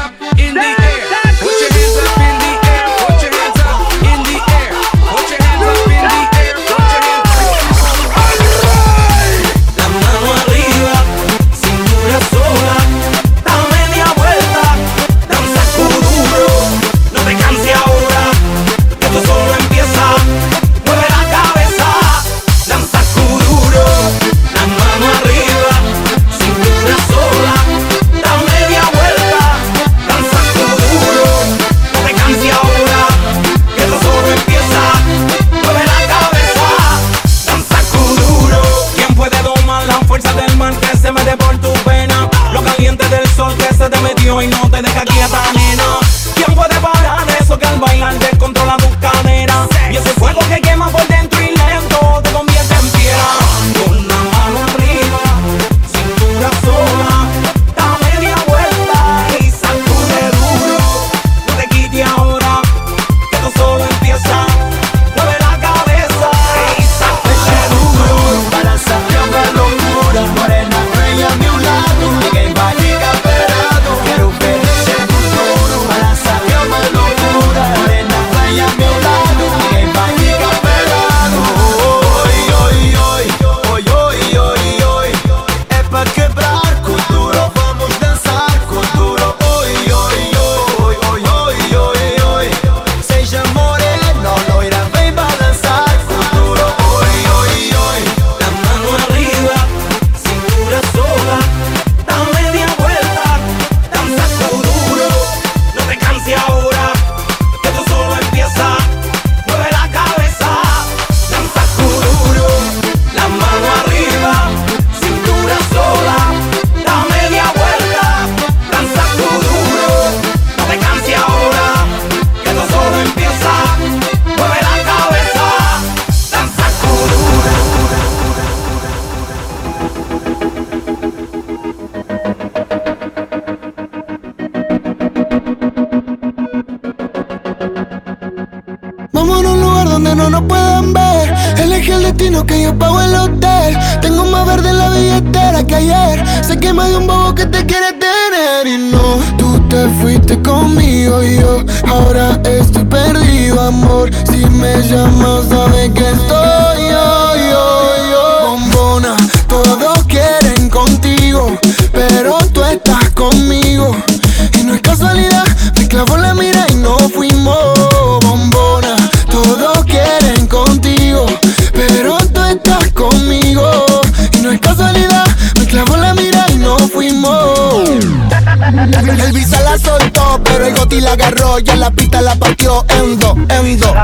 [181.59, 183.35] ya la pista la partió en endo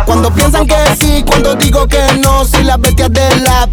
[0.05, 3.67] Cuando piensan que sí, cuando digo que no, si las bestias de la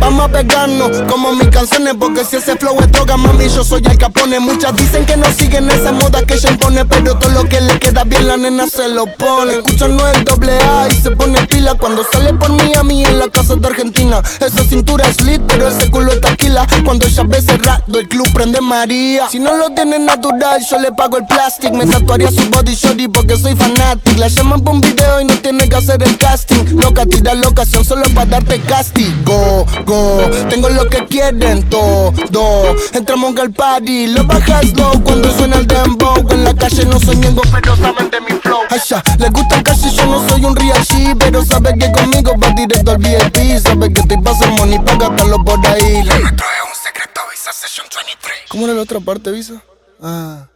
[0.00, 3.82] vamos a pegarnos como mis canciones, porque si ese flow es droga, mami, yo soy
[3.86, 4.38] el capone.
[4.38, 7.78] Muchas dicen que no siguen esa moda que se impone, pero todo lo que le
[7.80, 9.54] queda bien la nena se lo pone.
[9.54, 13.04] escucha no el doble A y se pone pila cuando sale por mí a mí
[13.04, 14.20] en la casa de Argentina.
[14.40, 16.66] Esa cintura es lit, pero ese culo es taquila.
[16.84, 19.28] Cuando ella ve cerrado, el club prende María.
[19.30, 21.74] Si no lo tiene natural, yo le pago el plástico.
[21.74, 24.18] Me tatuaría su body shorty porque soy fanático.
[24.18, 26.80] La llaman por un video y no tiene que hacer el casting.
[26.80, 28.75] Loca, tira la ocasión solo para darte casting.
[29.24, 30.20] Go, go.
[30.50, 32.12] Tengo lo que quieren todo.
[32.92, 36.22] Entramos en el party, lo bajas low cuando suena el dembow.
[36.30, 38.60] En la calle no soy miembro, pero saben de mi flow.
[38.86, 40.82] ya, les gusta el yo no soy un real
[41.18, 43.58] pero sabe que conmigo va directo al VIP.
[43.62, 46.02] Sabes que te pasamos money pa' gastarlo por ahí.
[46.02, 48.34] La metro es un secreto, Visa Session 23.
[48.50, 49.54] ¿Cómo era la otra parte, Visa?
[50.02, 50.48] Ah.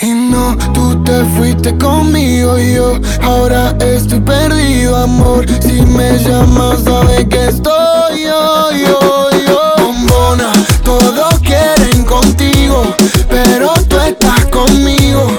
[0.00, 5.46] Y no, tú te fuiste conmigo y yo ahora estoy perdido, amor.
[5.64, 9.76] Si me llamas, sabes que estoy yo, yo, yo.
[9.78, 10.52] Bombona,
[10.84, 12.82] todos quieren contigo,
[13.30, 15.30] pero tú estás conmigo.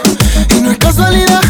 [0.58, 1.42] Y no es casualidad,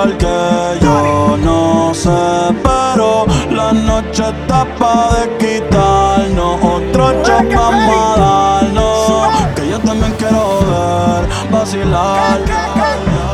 [0.00, 2.16] Porque que yo no sé,
[2.62, 11.28] pero la noche está pa' de quitarnos otro chapa vamos Que yo también quiero ver,
[11.50, 12.38] vacilar.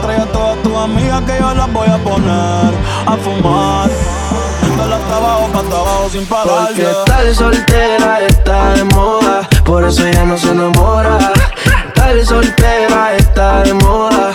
[0.05, 2.73] Trae a todas tus amigas que yo las voy a poner
[3.09, 3.91] a fumar.
[3.91, 6.47] De hasta abajo, hasta abajo sin parar.
[6.47, 11.19] Porque tal soltera está de moda, por eso ella no se enamora.
[11.95, 14.35] Tal soltera está de moda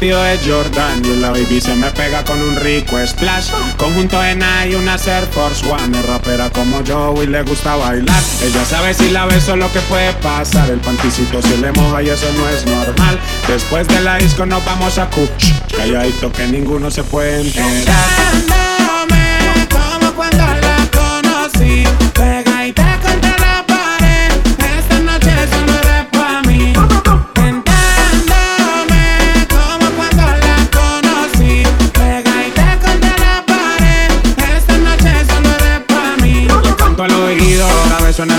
[0.00, 3.50] tío de Jordan y la baby se me pega con un rico splash.
[3.76, 5.98] Conjunto en y una ser Force One.
[5.98, 8.22] Es rapera como yo y le gusta bailar.
[8.42, 10.70] Ella sabe si la beso lo que puede pasar.
[10.70, 13.18] El panticito se le moja y eso no es normal.
[13.48, 15.52] Después de la disco nos vamos a cuch.
[15.76, 18.65] Calladito que ninguno se puede enterar.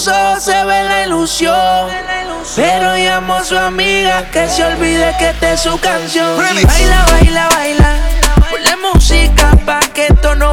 [0.00, 1.54] sus ojos se ve la ilusión.
[2.56, 6.36] Pero llamo a su amiga que se olvide que esta es su canción.
[6.36, 7.96] Baila, baila, baila.
[8.50, 10.50] Ponle música pa' que esto no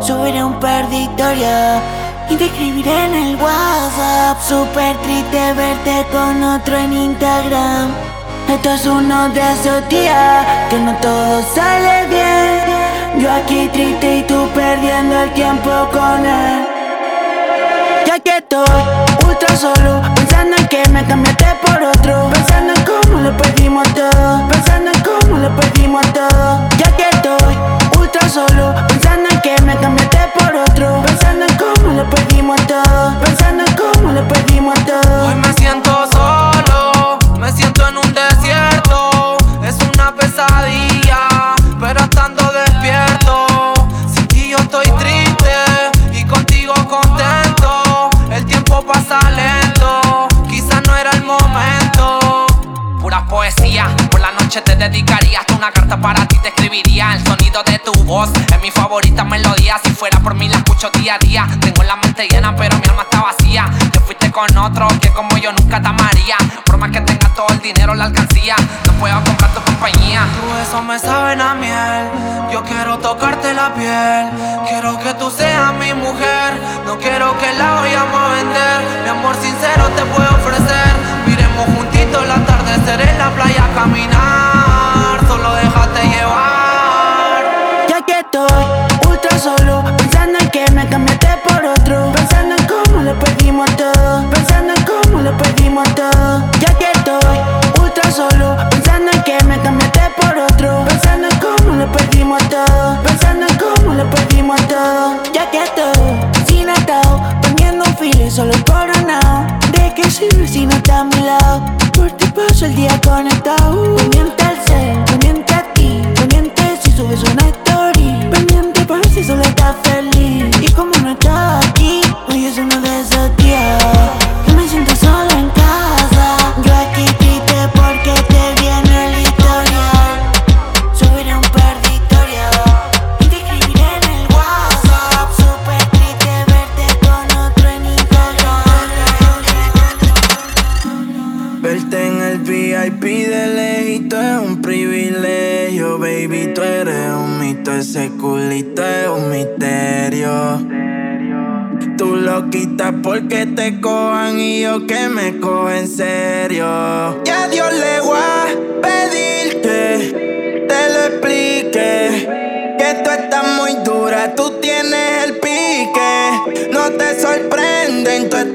[0.00, 1.82] Subiré un perditorio
[2.30, 7.90] y te escribiré en el WhatsApp Super triste verte con otro en Instagram.
[8.48, 13.20] Esto es uno de esos días que no todo sale bien.
[13.20, 16.67] Yo aquí triste y tú perdiendo el tiempo con él.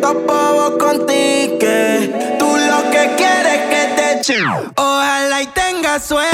[0.04, 2.36] estos con con tique.
[2.38, 4.46] Tú lo que quieres que te ching.
[4.76, 6.33] Ojalá y tenga suerte.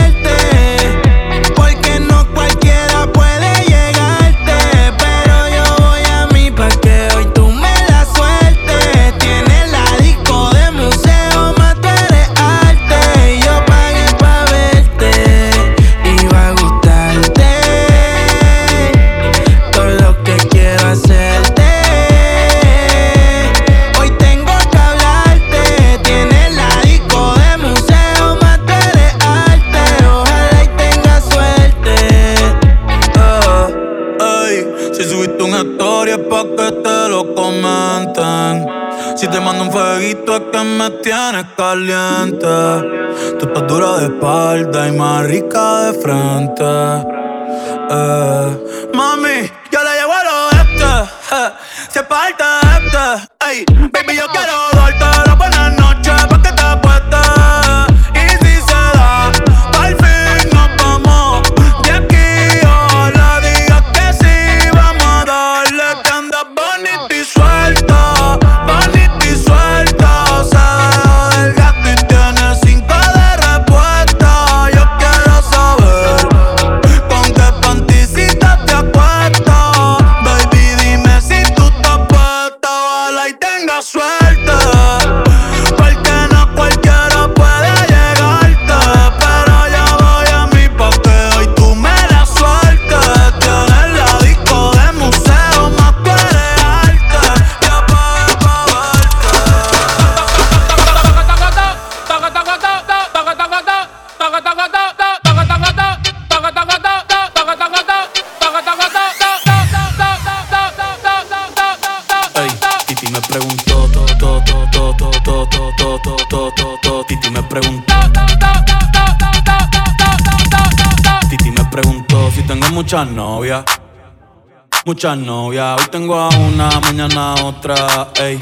[125.00, 125.80] muchas novias.
[125.82, 127.74] Hoy tengo a una, mañana a otra,
[128.16, 128.38] ey.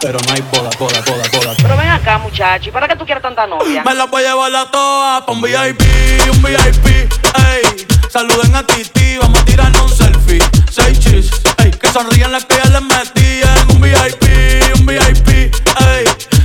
[0.00, 1.54] Pero no hay boda, boda, boda, boda.
[1.60, 3.82] Pero ven acá, muchachos para qué tú quieres tanta novia?
[3.82, 5.82] Me la voy a llevar la toa pa' un VIP,
[6.30, 7.88] un VIP, ey.
[8.08, 10.38] Saluden a Titi, vamos a tirarnos un selfie.
[10.70, 11.28] Seis chis,
[11.64, 11.72] ey.
[11.72, 14.24] Que sonríen las que ya les metí en un VIP,
[14.78, 16.04] un VIP, ey.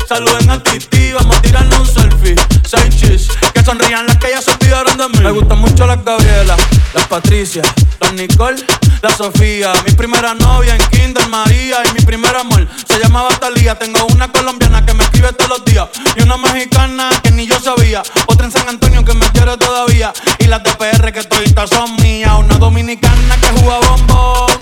[0.10, 2.36] Saluden a Titi, vamos a tirarnos un selfie.
[2.68, 5.24] Seis chis, que sonrían las que ya se olvidaron de mí.
[5.24, 6.58] Me gustan mucho las Gabriela,
[6.96, 7.62] las Patricia,
[8.00, 8.58] las Nicole
[9.02, 9.74] la Sofía.
[9.88, 13.78] Mi primera novia en Kinder María y mi primer amor se llamaba Talía.
[13.78, 17.60] Tengo una colombiana que me escribe todos los días y una mexicana que ni yo
[17.60, 18.04] sabía.
[18.28, 22.32] Otra en San Antonio que me quiere todavía y las TPR que todavía son mías.
[22.40, 24.54] Una dominicana que juega bombón,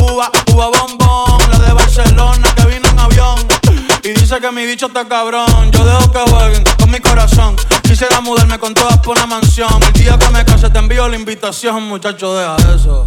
[0.00, 1.40] uva, uva bombón.
[1.50, 3.38] La de Barcelona que vino en avión
[4.04, 5.70] y dice que mi DICHO está cabrón.
[5.72, 7.56] Yo dejo que jueguen con mi corazón.
[7.82, 9.80] Quisiera mudarme con todas por una mansión.
[9.82, 13.06] El día que me case te envío la invitación, muchacho, deja eso.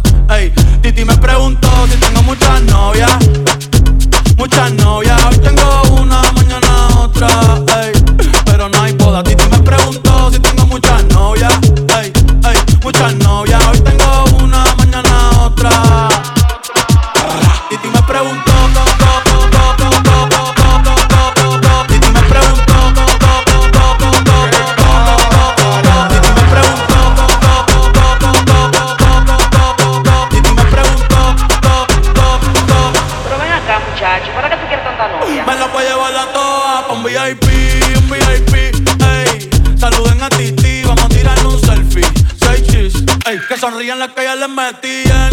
[0.82, 3.12] Titi me preguntó si tengo muchas novias.
[4.36, 7.64] Muchas novias, hoy tengo una, mañana otra.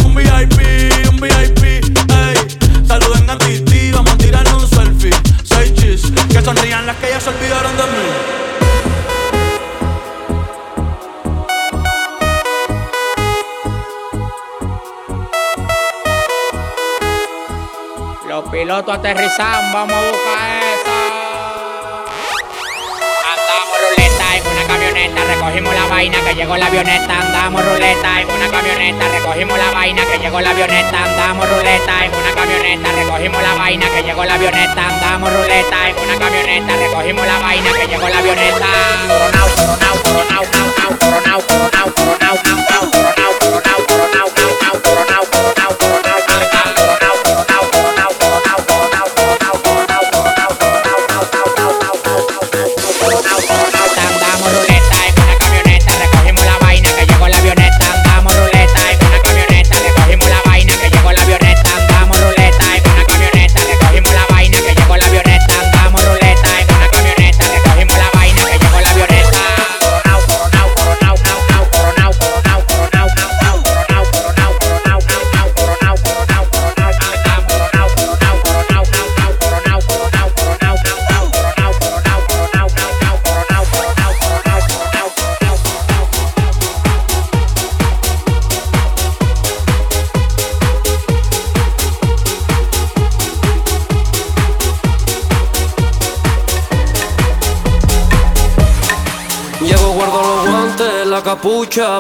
[0.06, 0.62] un VIP,
[1.12, 1.82] un VIP, ey.
[2.88, 5.10] Saluden a Titi, vamos a tirar un selfie.
[5.44, 7.90] Seis chis, que sonrían las que ya se olvidaron de mí.
[18.28, 20.33] Los pilotos aterrizan, vamos a buscar.
[26.12, 30.50] que llegó la avioneta, andamos ruleta en una camioneta, recogimos la vaina que llegó la
[30.50, 35.90] avioneta, andamos ruleta en una camioneta, recogimos la vaina que llegó la avioneta, andamos ruleta
[35.90, 38.68] en una camioneta, recogimos la vaina que llegó la avioneta.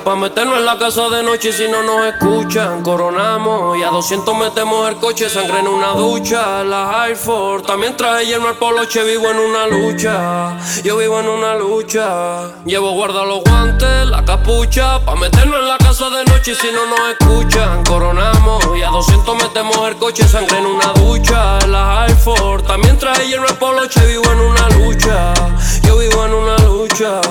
[0.03, 2.84] para meternos en la casa de noche si no nos escuchan.
[2.84, 6.65] Coronamos y a 200 metemos el coche, sangre en una ducha.
[6.65, 10.57] La Force también trae el al poloche, vivo en una lucha.
[10.84, 12.44] Yo vivo en una lucha.
[12.65, 16.85] Llevo guarda los guantes, la capucha, pa' meternos en la casa de noche si no
[16.85, 17.85] nos escuchan.
[17.85, 21.60] Coronamos y a 200 metemos el coche, sangre en una ducha.
[21.68, 25.34] La Force también trae el poloche, vivo en una lucha.
[25.84, 27.22] Yo vivo en una lucha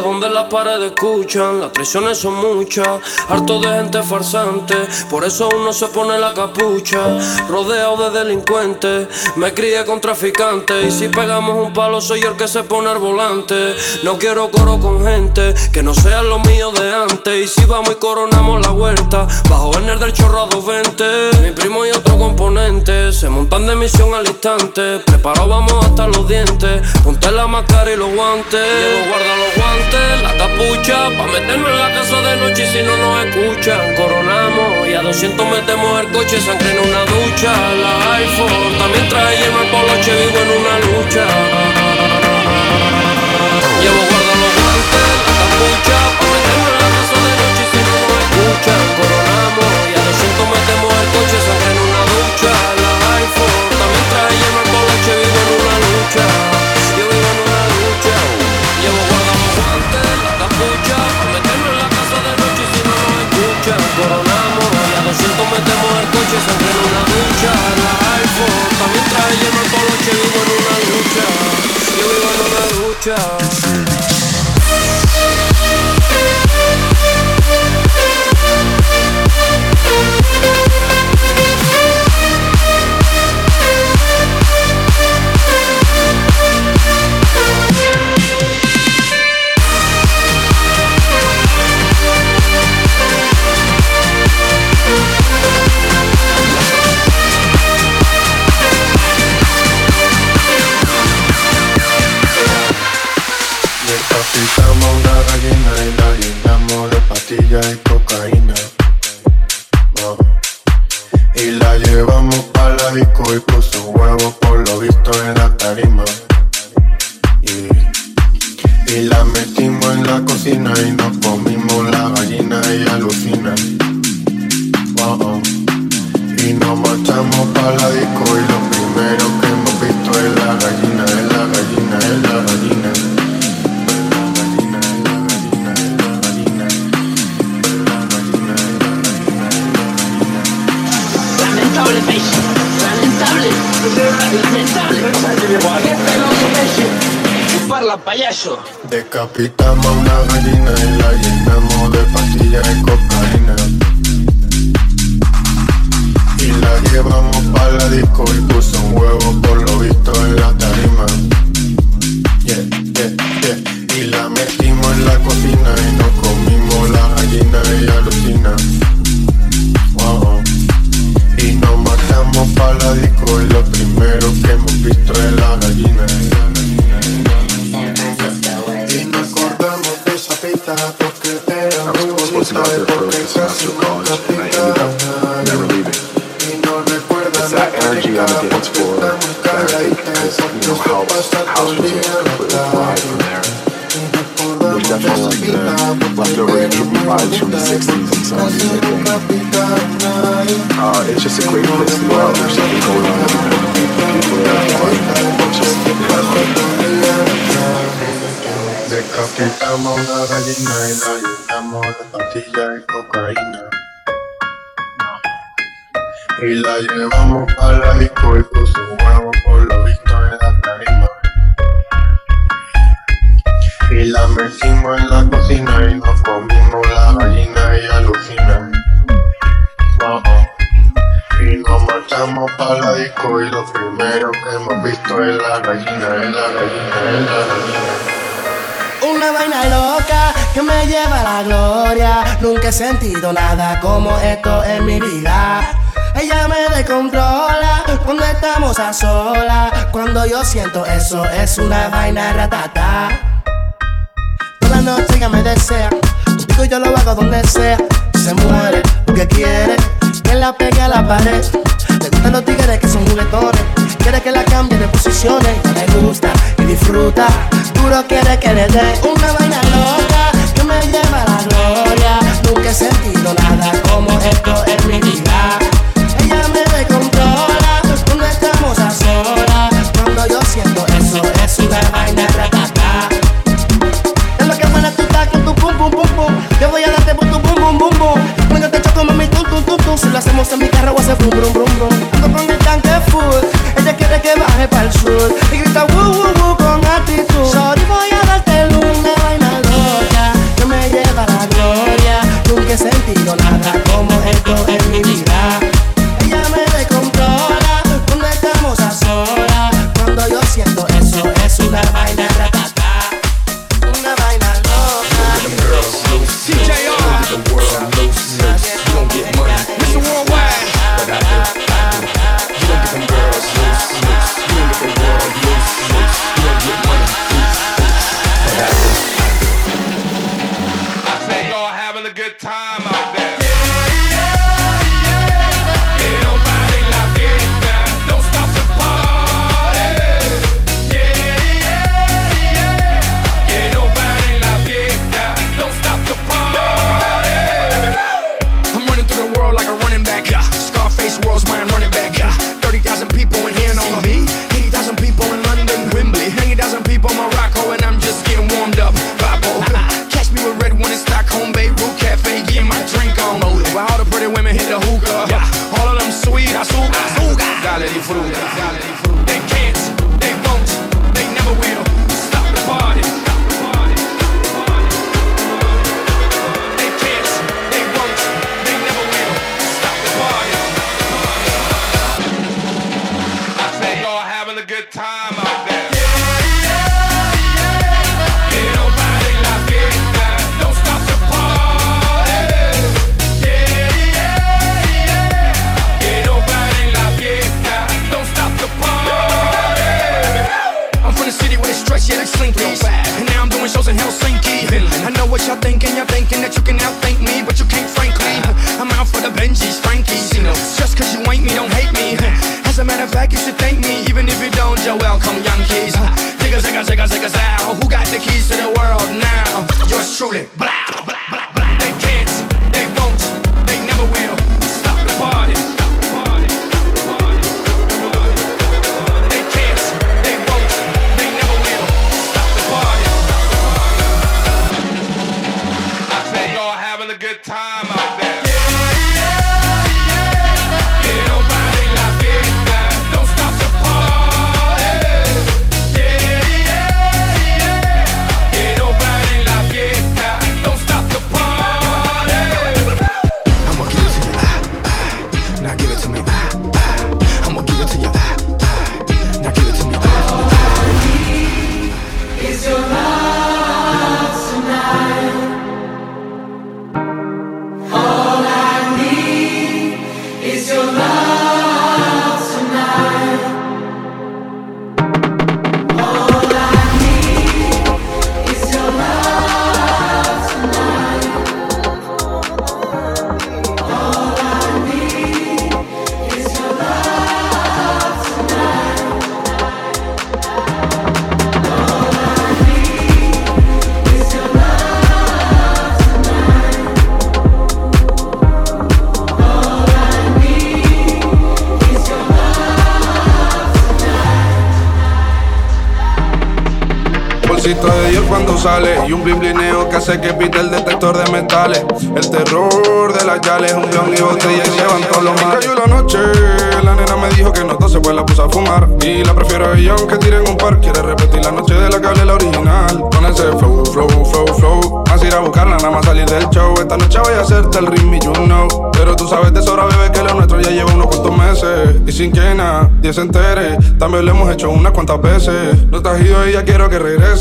[0.00, 4.74] donde las paredes escuchan, las traiciones son muchas, harto de gente farsante,
[5.10, 6.98] por eso uno se pone la capucha,
[7.48, 12.36] rodeado de delincuentes, me crié con traficantes, y si pegamos un palo soy yo el
[12.36, 16.70] que se pone al volante, no quiero coro con gente, que no sea lo mío
[16.72, 20.46] de antes, y si vamos y coronamos la vuelta, bajo el del chorro a
[21.42, 26.26] mi primo y otro componente, se montan de misión al instante, preparado vamos hasta los
[26.26, 29.83] dientes, ponte la máscara y los guantes, guarda los guantes
[30.22, 34.94] la capucha Pa' meterme en la casa de noche si no nos escuchan Coronamos y
[34.94, 37.52] a 200 metemos el coche Sangre en una ducha
[37.84, 41.24] La iPhone también trae el mal poloche Vivo en una lucha
[73.04, 73.43] picture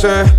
[0.04, 0.33] sir.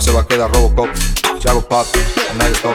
[0.00, 0.88] se va a quedar Robocop.
[1.40, 1.86] Si hago pop,
[2.38, 2.74] nadie stop.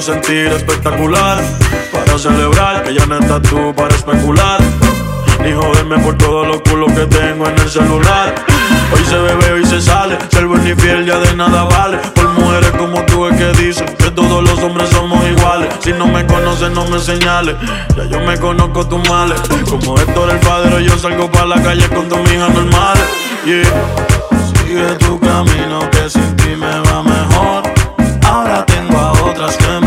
[0.07, 1.43] sentir espectacular.
[1.91, 4.57] Para celebrar que ya no estás tú para especular.
[5.43, 8.33] Ni joderme por todos los culos que tengo en el celular.
[8.93, 10.17] Hoy se bebe, hoy se sale.
[10.31, 11.97] Ser buen y fiel ya de nada vale.
[12.15, 15.67] Por mujeres como tú es que dicen que todos los hombres somos iguales.
[15.81, 17.55] Si no me conoces, no me señales.
[17.97, 19.41] Ya yo me conozco tus males.
[19.69, 22.97] Como Héctor el padre, yo salgo para la calle con tu hija normal.
[23.43, 23.63] Yeah.
[24.55, 27.63] Sigue tu camino que sin ti me va mejor.
[28.25, 29.86] Ahora tengo a otras que me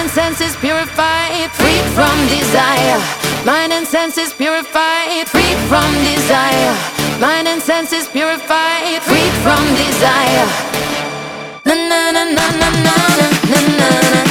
[0.13, 2.99] senses purified, freed from desire.
[3.45, 6.73] Mind and senses purified, freed from desire.
[7.19, 10.47] Mind and senses purified, freed from desire.
[11.65, 12.97] Na na na na na na
[13.47, 14.30] na na na.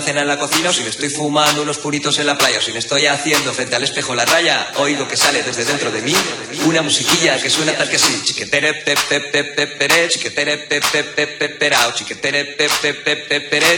[0.00, 2.62] cena en la cocina o si me estoy fumando unos puritos en la playa o
[2.62, 6.00] si me estoy haciendo frente al espejo la raya, oigo que sale desde dentro de
[6.02, 6.14] mí
[6.66, 8.20] una musiquilla que suena tal que así.
[8.24, 8.82] Chiquetere,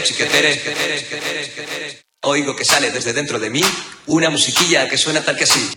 [0.01, 3.61] chiquetere, Oigo que sale desde dentro de mí
[4.07, 5.69] una musiquilla que suena tal que así.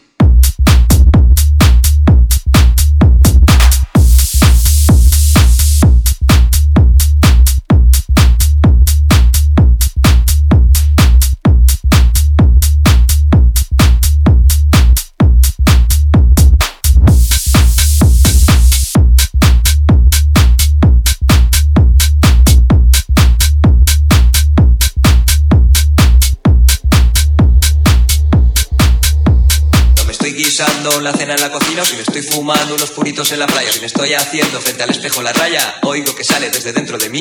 [32.47, 33.71] fumando unos puritos en la playa.
[33.77, 37.09] y me estoy haciendo frente al espejo la raya, oigo que sale desde dentro de
[37.11, 37.21] mí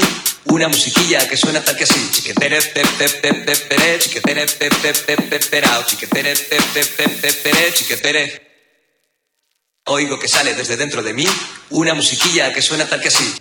[0.53, 2.09] una musiquilla que suena tal que así.
[2.11, 2.61] Chiquetere,
[9.87, 11.25] Oigo que sale desde dentro de mí
[11.71, 13.35] una musiquilla que suena tal que así.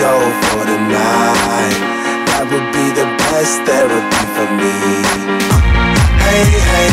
[0.00, 0.14] go
[0.48, 1.76] for the night.
[2.28, 4.74] That would be the best therapy for me.
[6.24, 6.89] Hey, hey.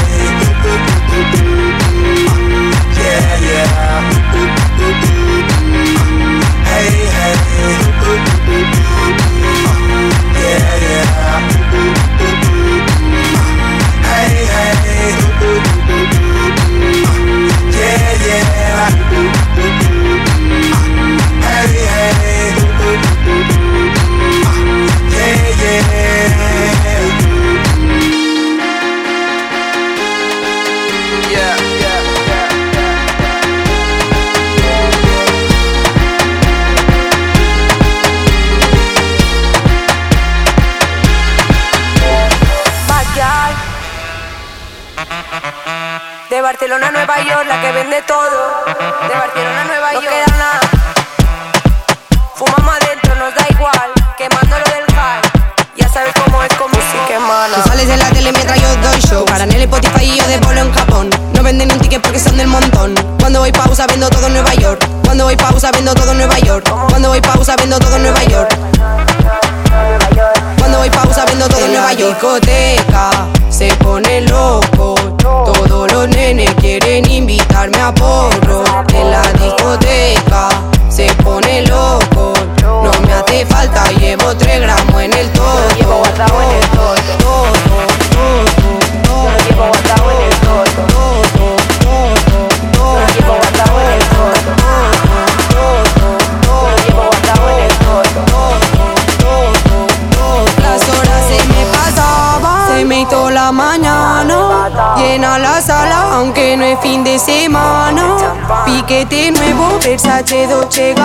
[109.05, 110.95] De nuevo Versace, Dolce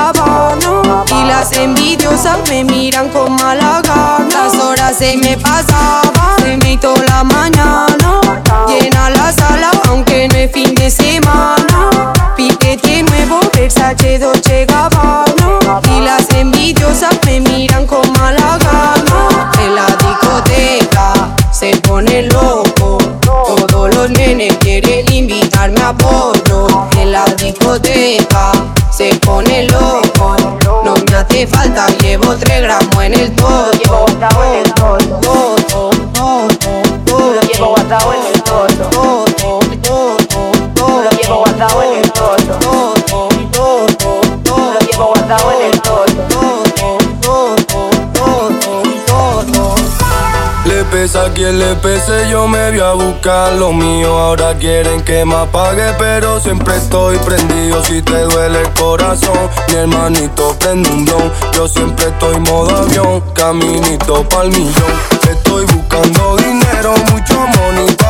[51.82, 54.16] pese yo me voy a buscar lo mío.
[54.18, 57.84] Ahora quieren que me apague, pero siempre estoy prendido.
[57.84, 61.30] Si te duele el corazón, mi hermanito prende un blon.
[61.52, 64.94] Yo siempre estoy modo avión, caminito pa'l millón.
[65.30, 68.01] Estoy buscando dinero, mucho monito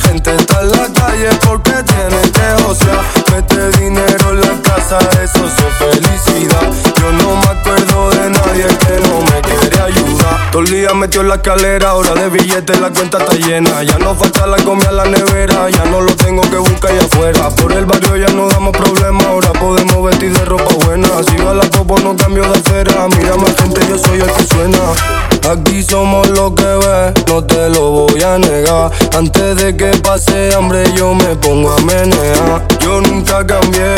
[0.00, 3.04] gente está en la calle porque tiene que josear.
[3.34, 6.72] Mete dinero en la casa, eso es felicidad.
[7.00, 10.50] Yo no me acuerdo de nadie que no me quiere ayudar.
[10.50, 13.82] Todo el día metió en la escalera, ahora de billetes la cuenta está llena.
[13.82, 17.04] Ya no falta la comida en la nevera, ya no lo tengo que buscar allá
[17.06, 17.48] afuera.
[17.50, 21.08] Por el barrio ya no damos problema, ahora podemos vestir de ropa buena.
[21.28, 25.37] Si va la popo, no cambio de acera, mírame gente, yo soy el que suena.
[25.50, 28.90] Aquí somos lo que ves, no te lo voy a negar.
[29.16, 32.66] Antes de que pase hambre, yo me pongo a menear.
[32.80, 33.94] Yo nunca cambié,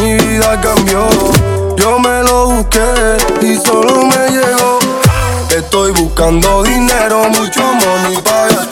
[0.00, 1.04] mi vida cambió.
[1.76, 4.78] Yo me lo busqué y solo me llegó.
[5.50, 8.67] Estoy buscando dinero, mucho money para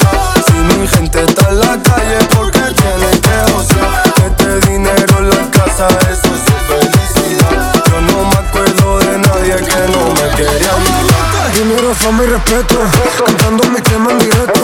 [12.09, 12.79] Mi mi respeto.
[13.25, 14.61] Cantando mi tema en directo.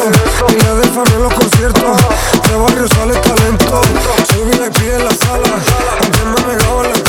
[0.48, 1.96] Mira de en los conciertos.
[2.48, 3.80] De barrio sale talento.
[4.32, 5.60] Soy VIP en la sala.
[6.00, 7.01] Antes me negaba la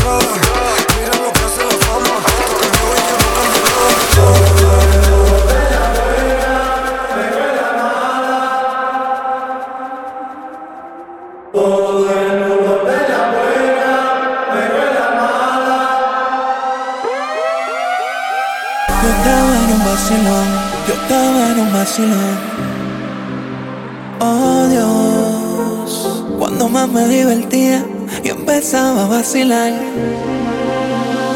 [24.19, 27.85] Oh Dios, cuando más me divertía,
[28.23, 29.71] y empezaba a vacilar.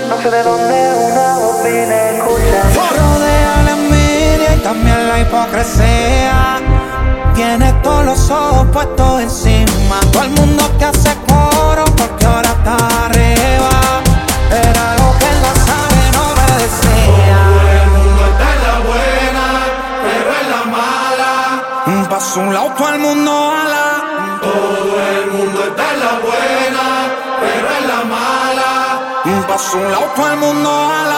[0.09, 2.17] No sé de dónde una voz viene
[2.97, 6.59] Rodea la envidia y también la hipocresía.
[7.35, 9.99] Tiene todos los ojos puestos encima.
[10.11, 12.77] Todo el mundo te hace coro porque ahora está
[29.77, 31.16] un lado todo el mundo a la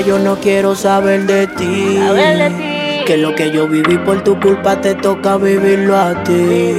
[0.00, 1.98] yo no quiero saber de ti.
[3.06, 6.74] Que lo que yo viví por tu culpa te toca vivirlo a ti.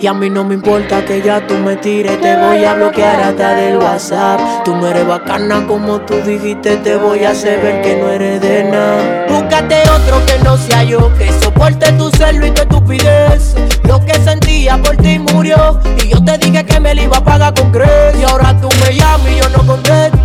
[0.00, 3.20] Y a mí no me importa que ya tú me tires, te voy a bloquear
[3.20, 4.40] hasta del WhatsApp.
[4.64, 8.40] Tú no eres bacana como tú dijiste, te voy a hacer ver que no eres
[8.40, 9.26] de nada.
[9.28, 13.54] Búscate otro que no sea yo, que soporte tu celo y tu estupidez.
[13.84, 17.24] Lo que sentía por ti murió, y yo te dije que me lo iba a
[17.24, 18.20] pagar con creces.
[18.20, 20.15] Y ahora tú me llamas y yo no contesto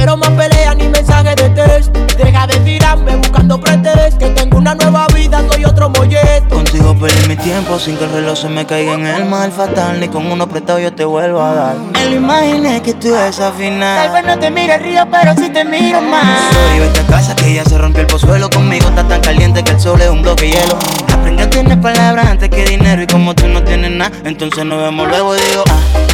[0.00, 1.94] quiero más peleas ni mensajes de test.
[2.16, 4.14] Deja de tirarme buscando pretextos.
[4.18, 6.46] Que tengo una nueva vida, soy otro mollet.
[6.48, 10.00] Contigo perdí mi tiempo sin que el reloj se me caiga en el mal fatal.
[10.00, 11.76] Ni con uno prestado yo te vuelvo a dar.
[11.76, 13.08] Me lo imaginé que tú
[13.58, 14.06] final.
[14.10, 16.40] Tal vez no te mire río, pero si sí te miro más.
[16.52, 18.48] Soy esta casa que ya se rompió el pozuelo.
[18.50, 20.76] Conmigo está tan caliente que el sol es un bloque de hielo.
[21.12, 23.02] Aprende a tener palabras antes que dinero.
[23.02, 26.09] Y como tú no tienes nada, entonces nos vemos luego y digo, ah.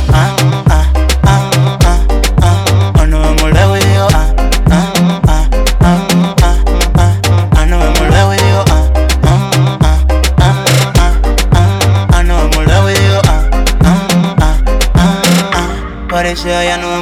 [16.46, 16.95] Yeah, you know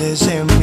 [0.00, 0.55] is in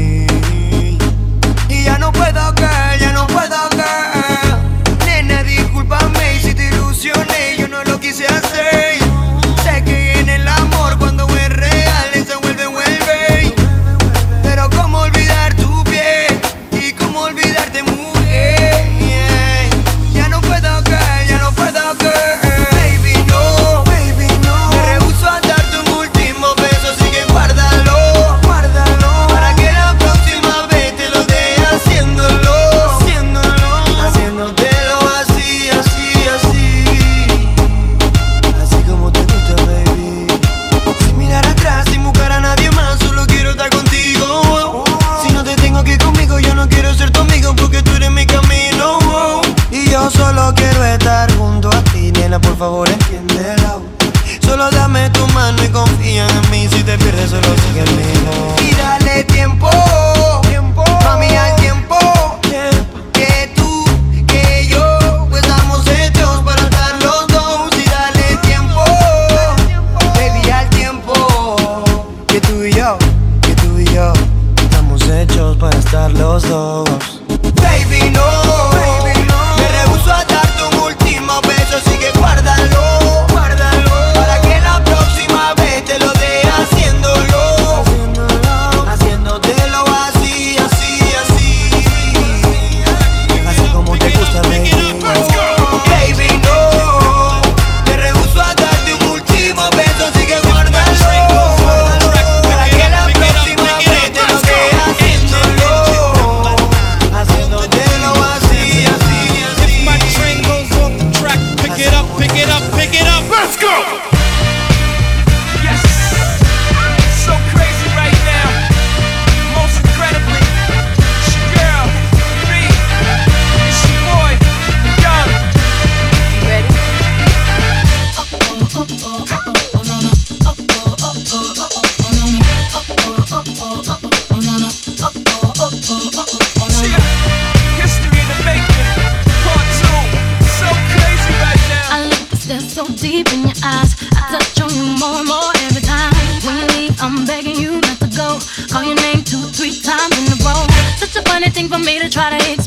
[152.14, 152.63] try to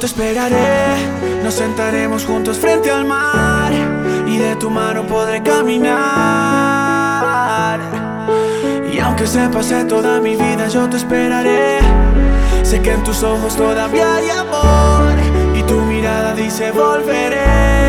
[0.00, 0.86] te esperaré,
[1.44, 3.70] nos sentaremos juntos frente al mar
[4.26, 7.78] y de tu mano podré caminar.
[8.90, 11.80] Y aunque se pase toda mi vida, yo te esperaré.
[12.62, 15.12] Sé que en tus ojos todavía hay amor
[15.54, 17.84] y tu mirada dice volveré.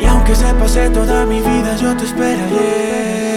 [0.00, 3.36] Y aunque se pase toda mi vida, yo te esperaré.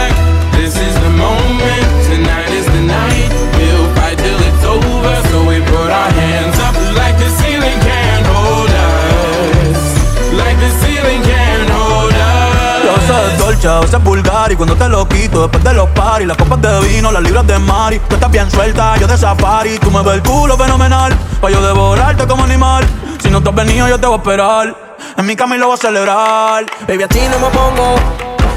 [13.67, 14.51] a veces vulgar.
[14.51, 17.45] Y cuando te lo quito, después de los paris, las copas de vino, las libras
[17.47, 17.99] de mari.
[18.07, 19.77] Tú estás bien suelta, yo de safari.
[19.79, 22.85] Tú me ves el culo fenomenal, pa' yo devorarte como animal.
[23.21, 24.75] Si no te has venido, yo te voy a esperar.
[25.17, 26.65] En mi camino lo voy a celebrar.
[26.87, 27.95] Baby, a ti no me pongo,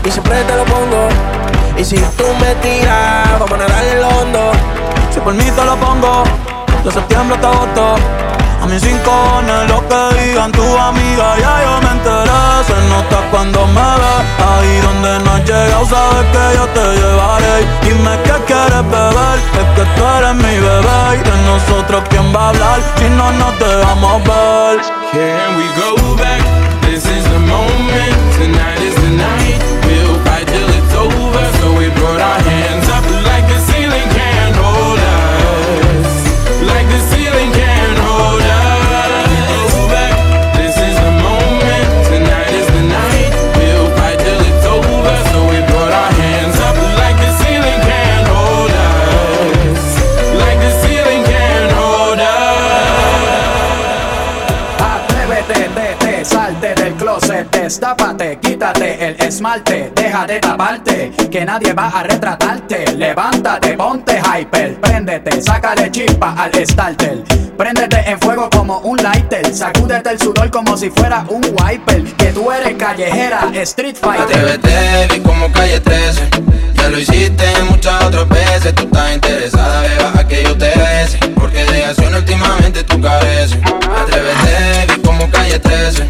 [0.05, 1.08] y siempre te lo pongo.
[1.76, 4.52] Y si tú me tiras, vamos a nadar el hondo.
[5.12, 6.23] Si por mí te lo pongo,
[6.84, 7.97] de septiembre hasta agosto.
[8.65, 12.41] A mis cinco cojones lo que digan tu amiga, ya yo me enteré.
[12.67, 14.15] Se nota cuando me ve
[14.49, 17.57] ahí donde no has llegado, sabes que yo te llevaré.
[17.83, 21.02] Dime qué quieres beber, es que tú eres mi bebé.
[21.12, 22.81] Y de nosotros, ¿quién va a hablar?
[22.97, 24.81] Si no, no te vamos a ver.
[25.12, 26.41] Can we go back?
[26.89, 28.17] This is the moment.
[28.41, 29.60] Tonight is the night.
[29.84, 31.44] We'll fight till it's over.
[31.60, 36.65] So we brought our hands up like the ceiling can't hold us.
[36.65, 37.23] Like the ceiling.
[57.80, 62.92] destápate, quítate el esmalte, deja de taparte, que nadie va a retratarte.
[62.94, 67.24] Levántate, ponte hyper, préndete, sácale chispa al starter.
[67.56, 72.04] Préndete en fuego como un lighter, sacúdete el sudor como si fuera un wiper.
[72.16, 74.28] Que tú eres callejera, street fighter.
[74.36, 76.28] Atrévete, vi como calle 13.
[76.74, 78.72] Ya lo hiciste muchas otras veces.
[78.74, 81.18] Tú estás interesada, beba, a que yo te bese.
[81.34, 83.58] Porque de acción últimamente tú careces.
[84.00, 86.08] Atrévete, vi como calle 13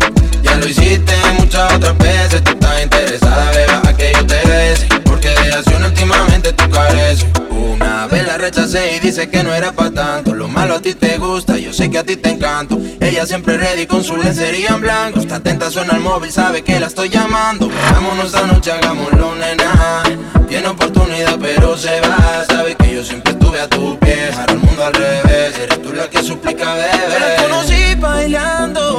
[0.61, 2.43] lo hiciste muchas otras veces.
[2.45, 4.87] Tú estás interesada, beba, a que yo te bese.
[5.05, 7.27] Porque de acción últimamente tú careces.
[7.51, 10.35] Una vez la rechacé y dice que no era para tanto.
[10.35, 12.79] Lo malo a ti te gusta, yo sé que a ti te encanto.
[13.01, 15.21] Ella siempre ready con su lencería en blanco.
[15.21, 17.71] Está atenta, suena el móvil, sabe que la estoy llamando.
[17.93, 20.03] Vámonos esta noche, hagámoslo, nena.
[20.49, 22.45] Tiene oportunidad, pero se va.
[22.49, 24.37] Sabe que yo siempre estuve a tu pies.
[24.39, 27.43] Ahora el mundo al revés, eres tú la que suplica, bebé.
[27.43, 28.95] conocí bailando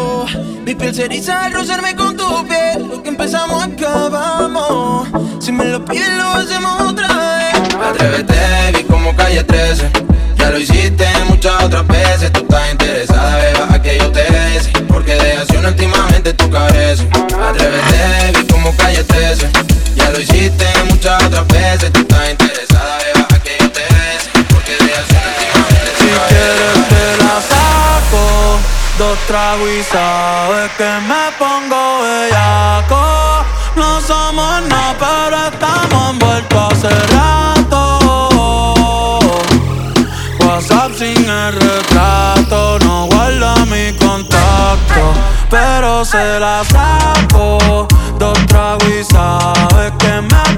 [0.65, 2.87] mi piel se eriza al rozarme con tu piel.
[2.89, 5.07] Lo que empezamos acabamos.
[5.39, 7.75] Si me lo pido lo hacemos otra vez.
[7.87, 8.35] Atrévete,
[8.75, 9.91] vi como calle 13.
[10.39, 12.31] Ya lo hiciste muchas otras veces.
[12.33, 14.71] Tú estás interesada, beba, a que yo te bese.
[14.87, 17.05] Porque de acción últimamente tú careces.
[17.39, 19.47] Atrévete, vi como calle 13.
[19.95, 21.91] Ya lo hiciste muchas otras veces.
[21.93, 22.44] Tú estás interesada.
[29.35, 29.83] trago y
[30.77, 33.01] que me pongo bellaco.
[33.75, 37.81] No somos nada, pero estamos envueltos hace rato.
[40.39, 45.13] WhatsApp sin el retrato, no guarda mi contacto,
[45.49, 47.87] pero se la saco.
[48.17, 50.54] Dos tragos y que me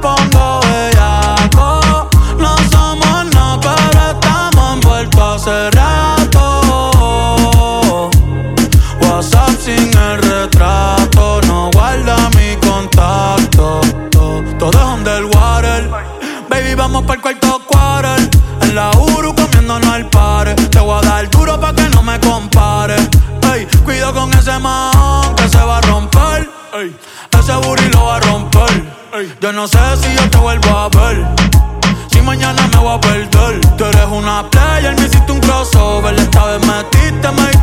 [15.07, 15.83] del water.
[16.49, 18.29] Baby, vamos para el cuarto quarter.
[18.61, 20.53] En la Uru comiéndonos al par.
[20.69, 22.95] Te voy a dar duro para que no me compare.
[23.53, 26.49] Ey, cuido con ese man que se va a romper.
[27.39, 27.53] ese
[27.87, 28.73] y lo va a romper.
[29.41, 31.25] yo no sé si yo te vuelvo a ver.
[32.11, 33.61] Si mañana me voy a perder.
[33.77, 36.13] Tú eres una player, me hiciste un crossover.
[36.15, 37.56] Esta vez metiste, me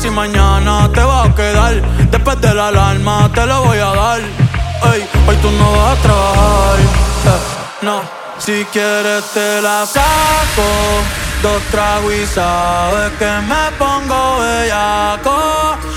[0.00, 1.74] si mañana te va a quedar.
[2.10, 4.20] Después de la alarma te lo voy a dar.
[4.92, 6.78] Ey, hoy tú no vas a trabajar.
[7.26, 8.00] Eh, no,
[8.38, 10.68] si quieres te la saco.
[11.42, 15.36] Dos tragos y sabes que me pongo bellaco.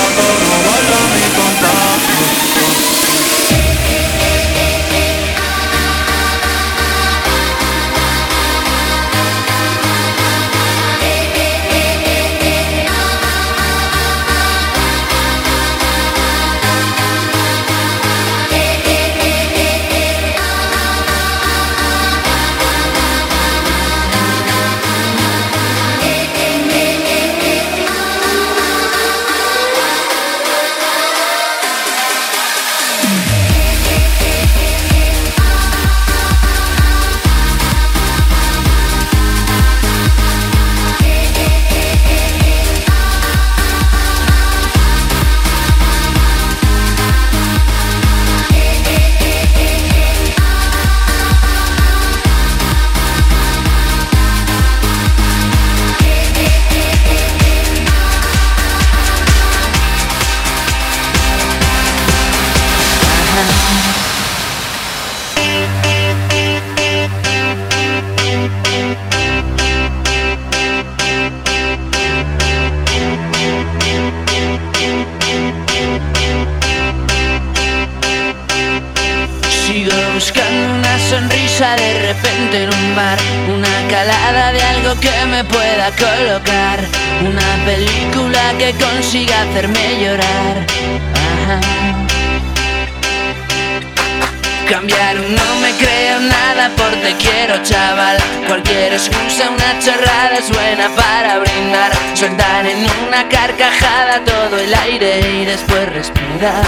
[104.26, 106.64] todo el aire y después respirar.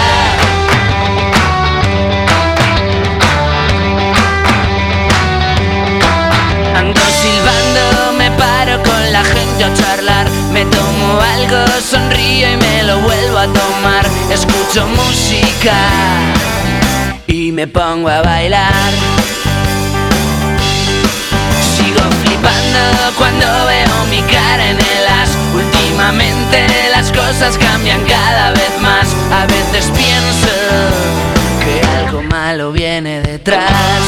[6.81, 11.59] Ando silbando, me paro con la gente a charlar Me tomo algo,
[11.91, 15.75] sonrío y me lo vuelvo a tomar Escucho música
[17.27, 18.95] y me pongo a bailar
[23.19, 25.31] cuando veo mi cara en el as.
[25.55, 29.07] Últimamente las cosas cambian cada vez más.
[29.33, 30.55] A veces pienso
[31.61, 34.05] que algo malo viene detrás.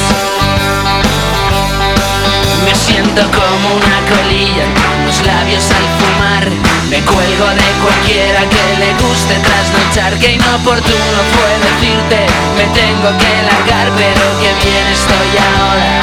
[2.65, 6.45] Me siento como una colilla con los labios al fumar
[6.89, 12.25] Me cuelgo de cualquiera que le guste trasnochar Que inoportuno fue decirte
[12.57, 16.01] Me tengo que largar pero que bien estoy ahora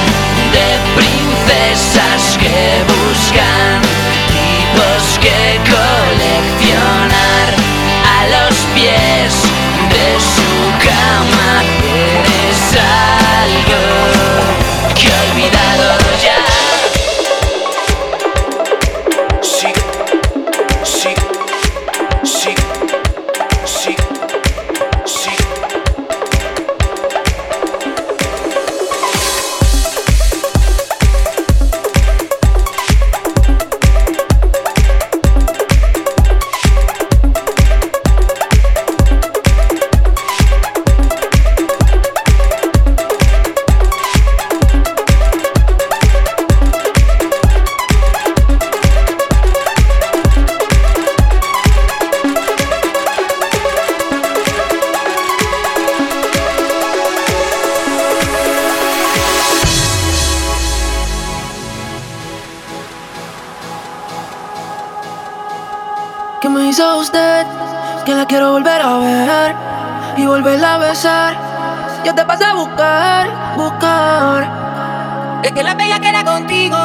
[72.04, 75.40] yo te pasé a buscar, buscar.
[75.42, 76.76] Es que la bella queda contigo,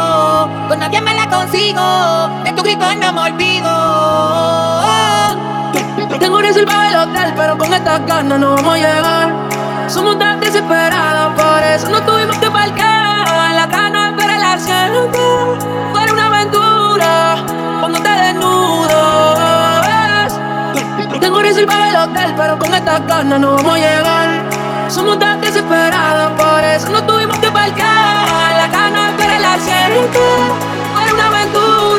[0.69, 3.75] con nadie me la consigo, de tu grito no me olvido.
[6.17, 9.29] Tengo reservado el hotel, pero con estas ganas no vamos a llegar.
[9.87, 13.53] Somos tan desesperados por eso no tuvimos que parquear.
[13.53, 15.09] La cana para la salud
[22.35, 24.89] pero con esta ganas no vamos a llegar.
[24.91, 28.55] Somos tan desesperados, por eso no tuvimos que parquear.
[28.57, 31.94] La gana la la Fue una aventura.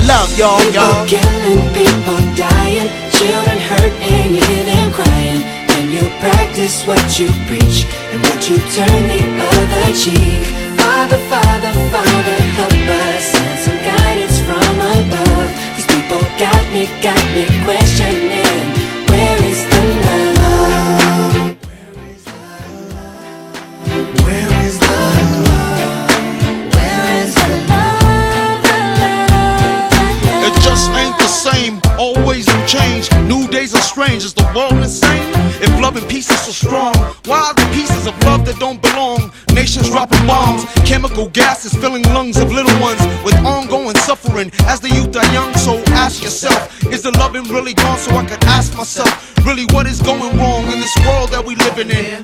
[0.00, 1.06] love, y'all, y'all.
[1.06, 2.01] Killing people.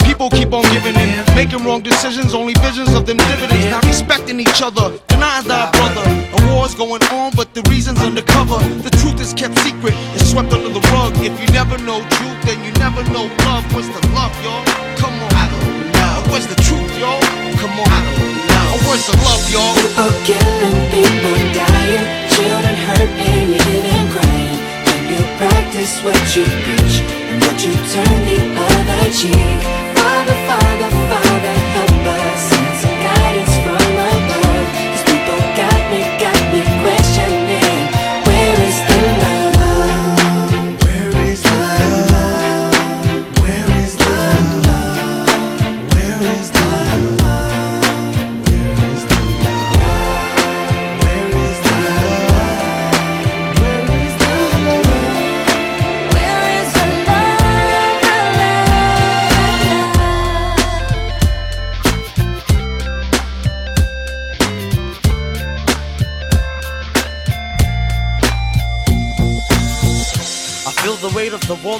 [0.05, 3.65] People keep on giving in, making wrong decisions, only visions of them dividends.
[3.67, 4.97] Not respecting each other,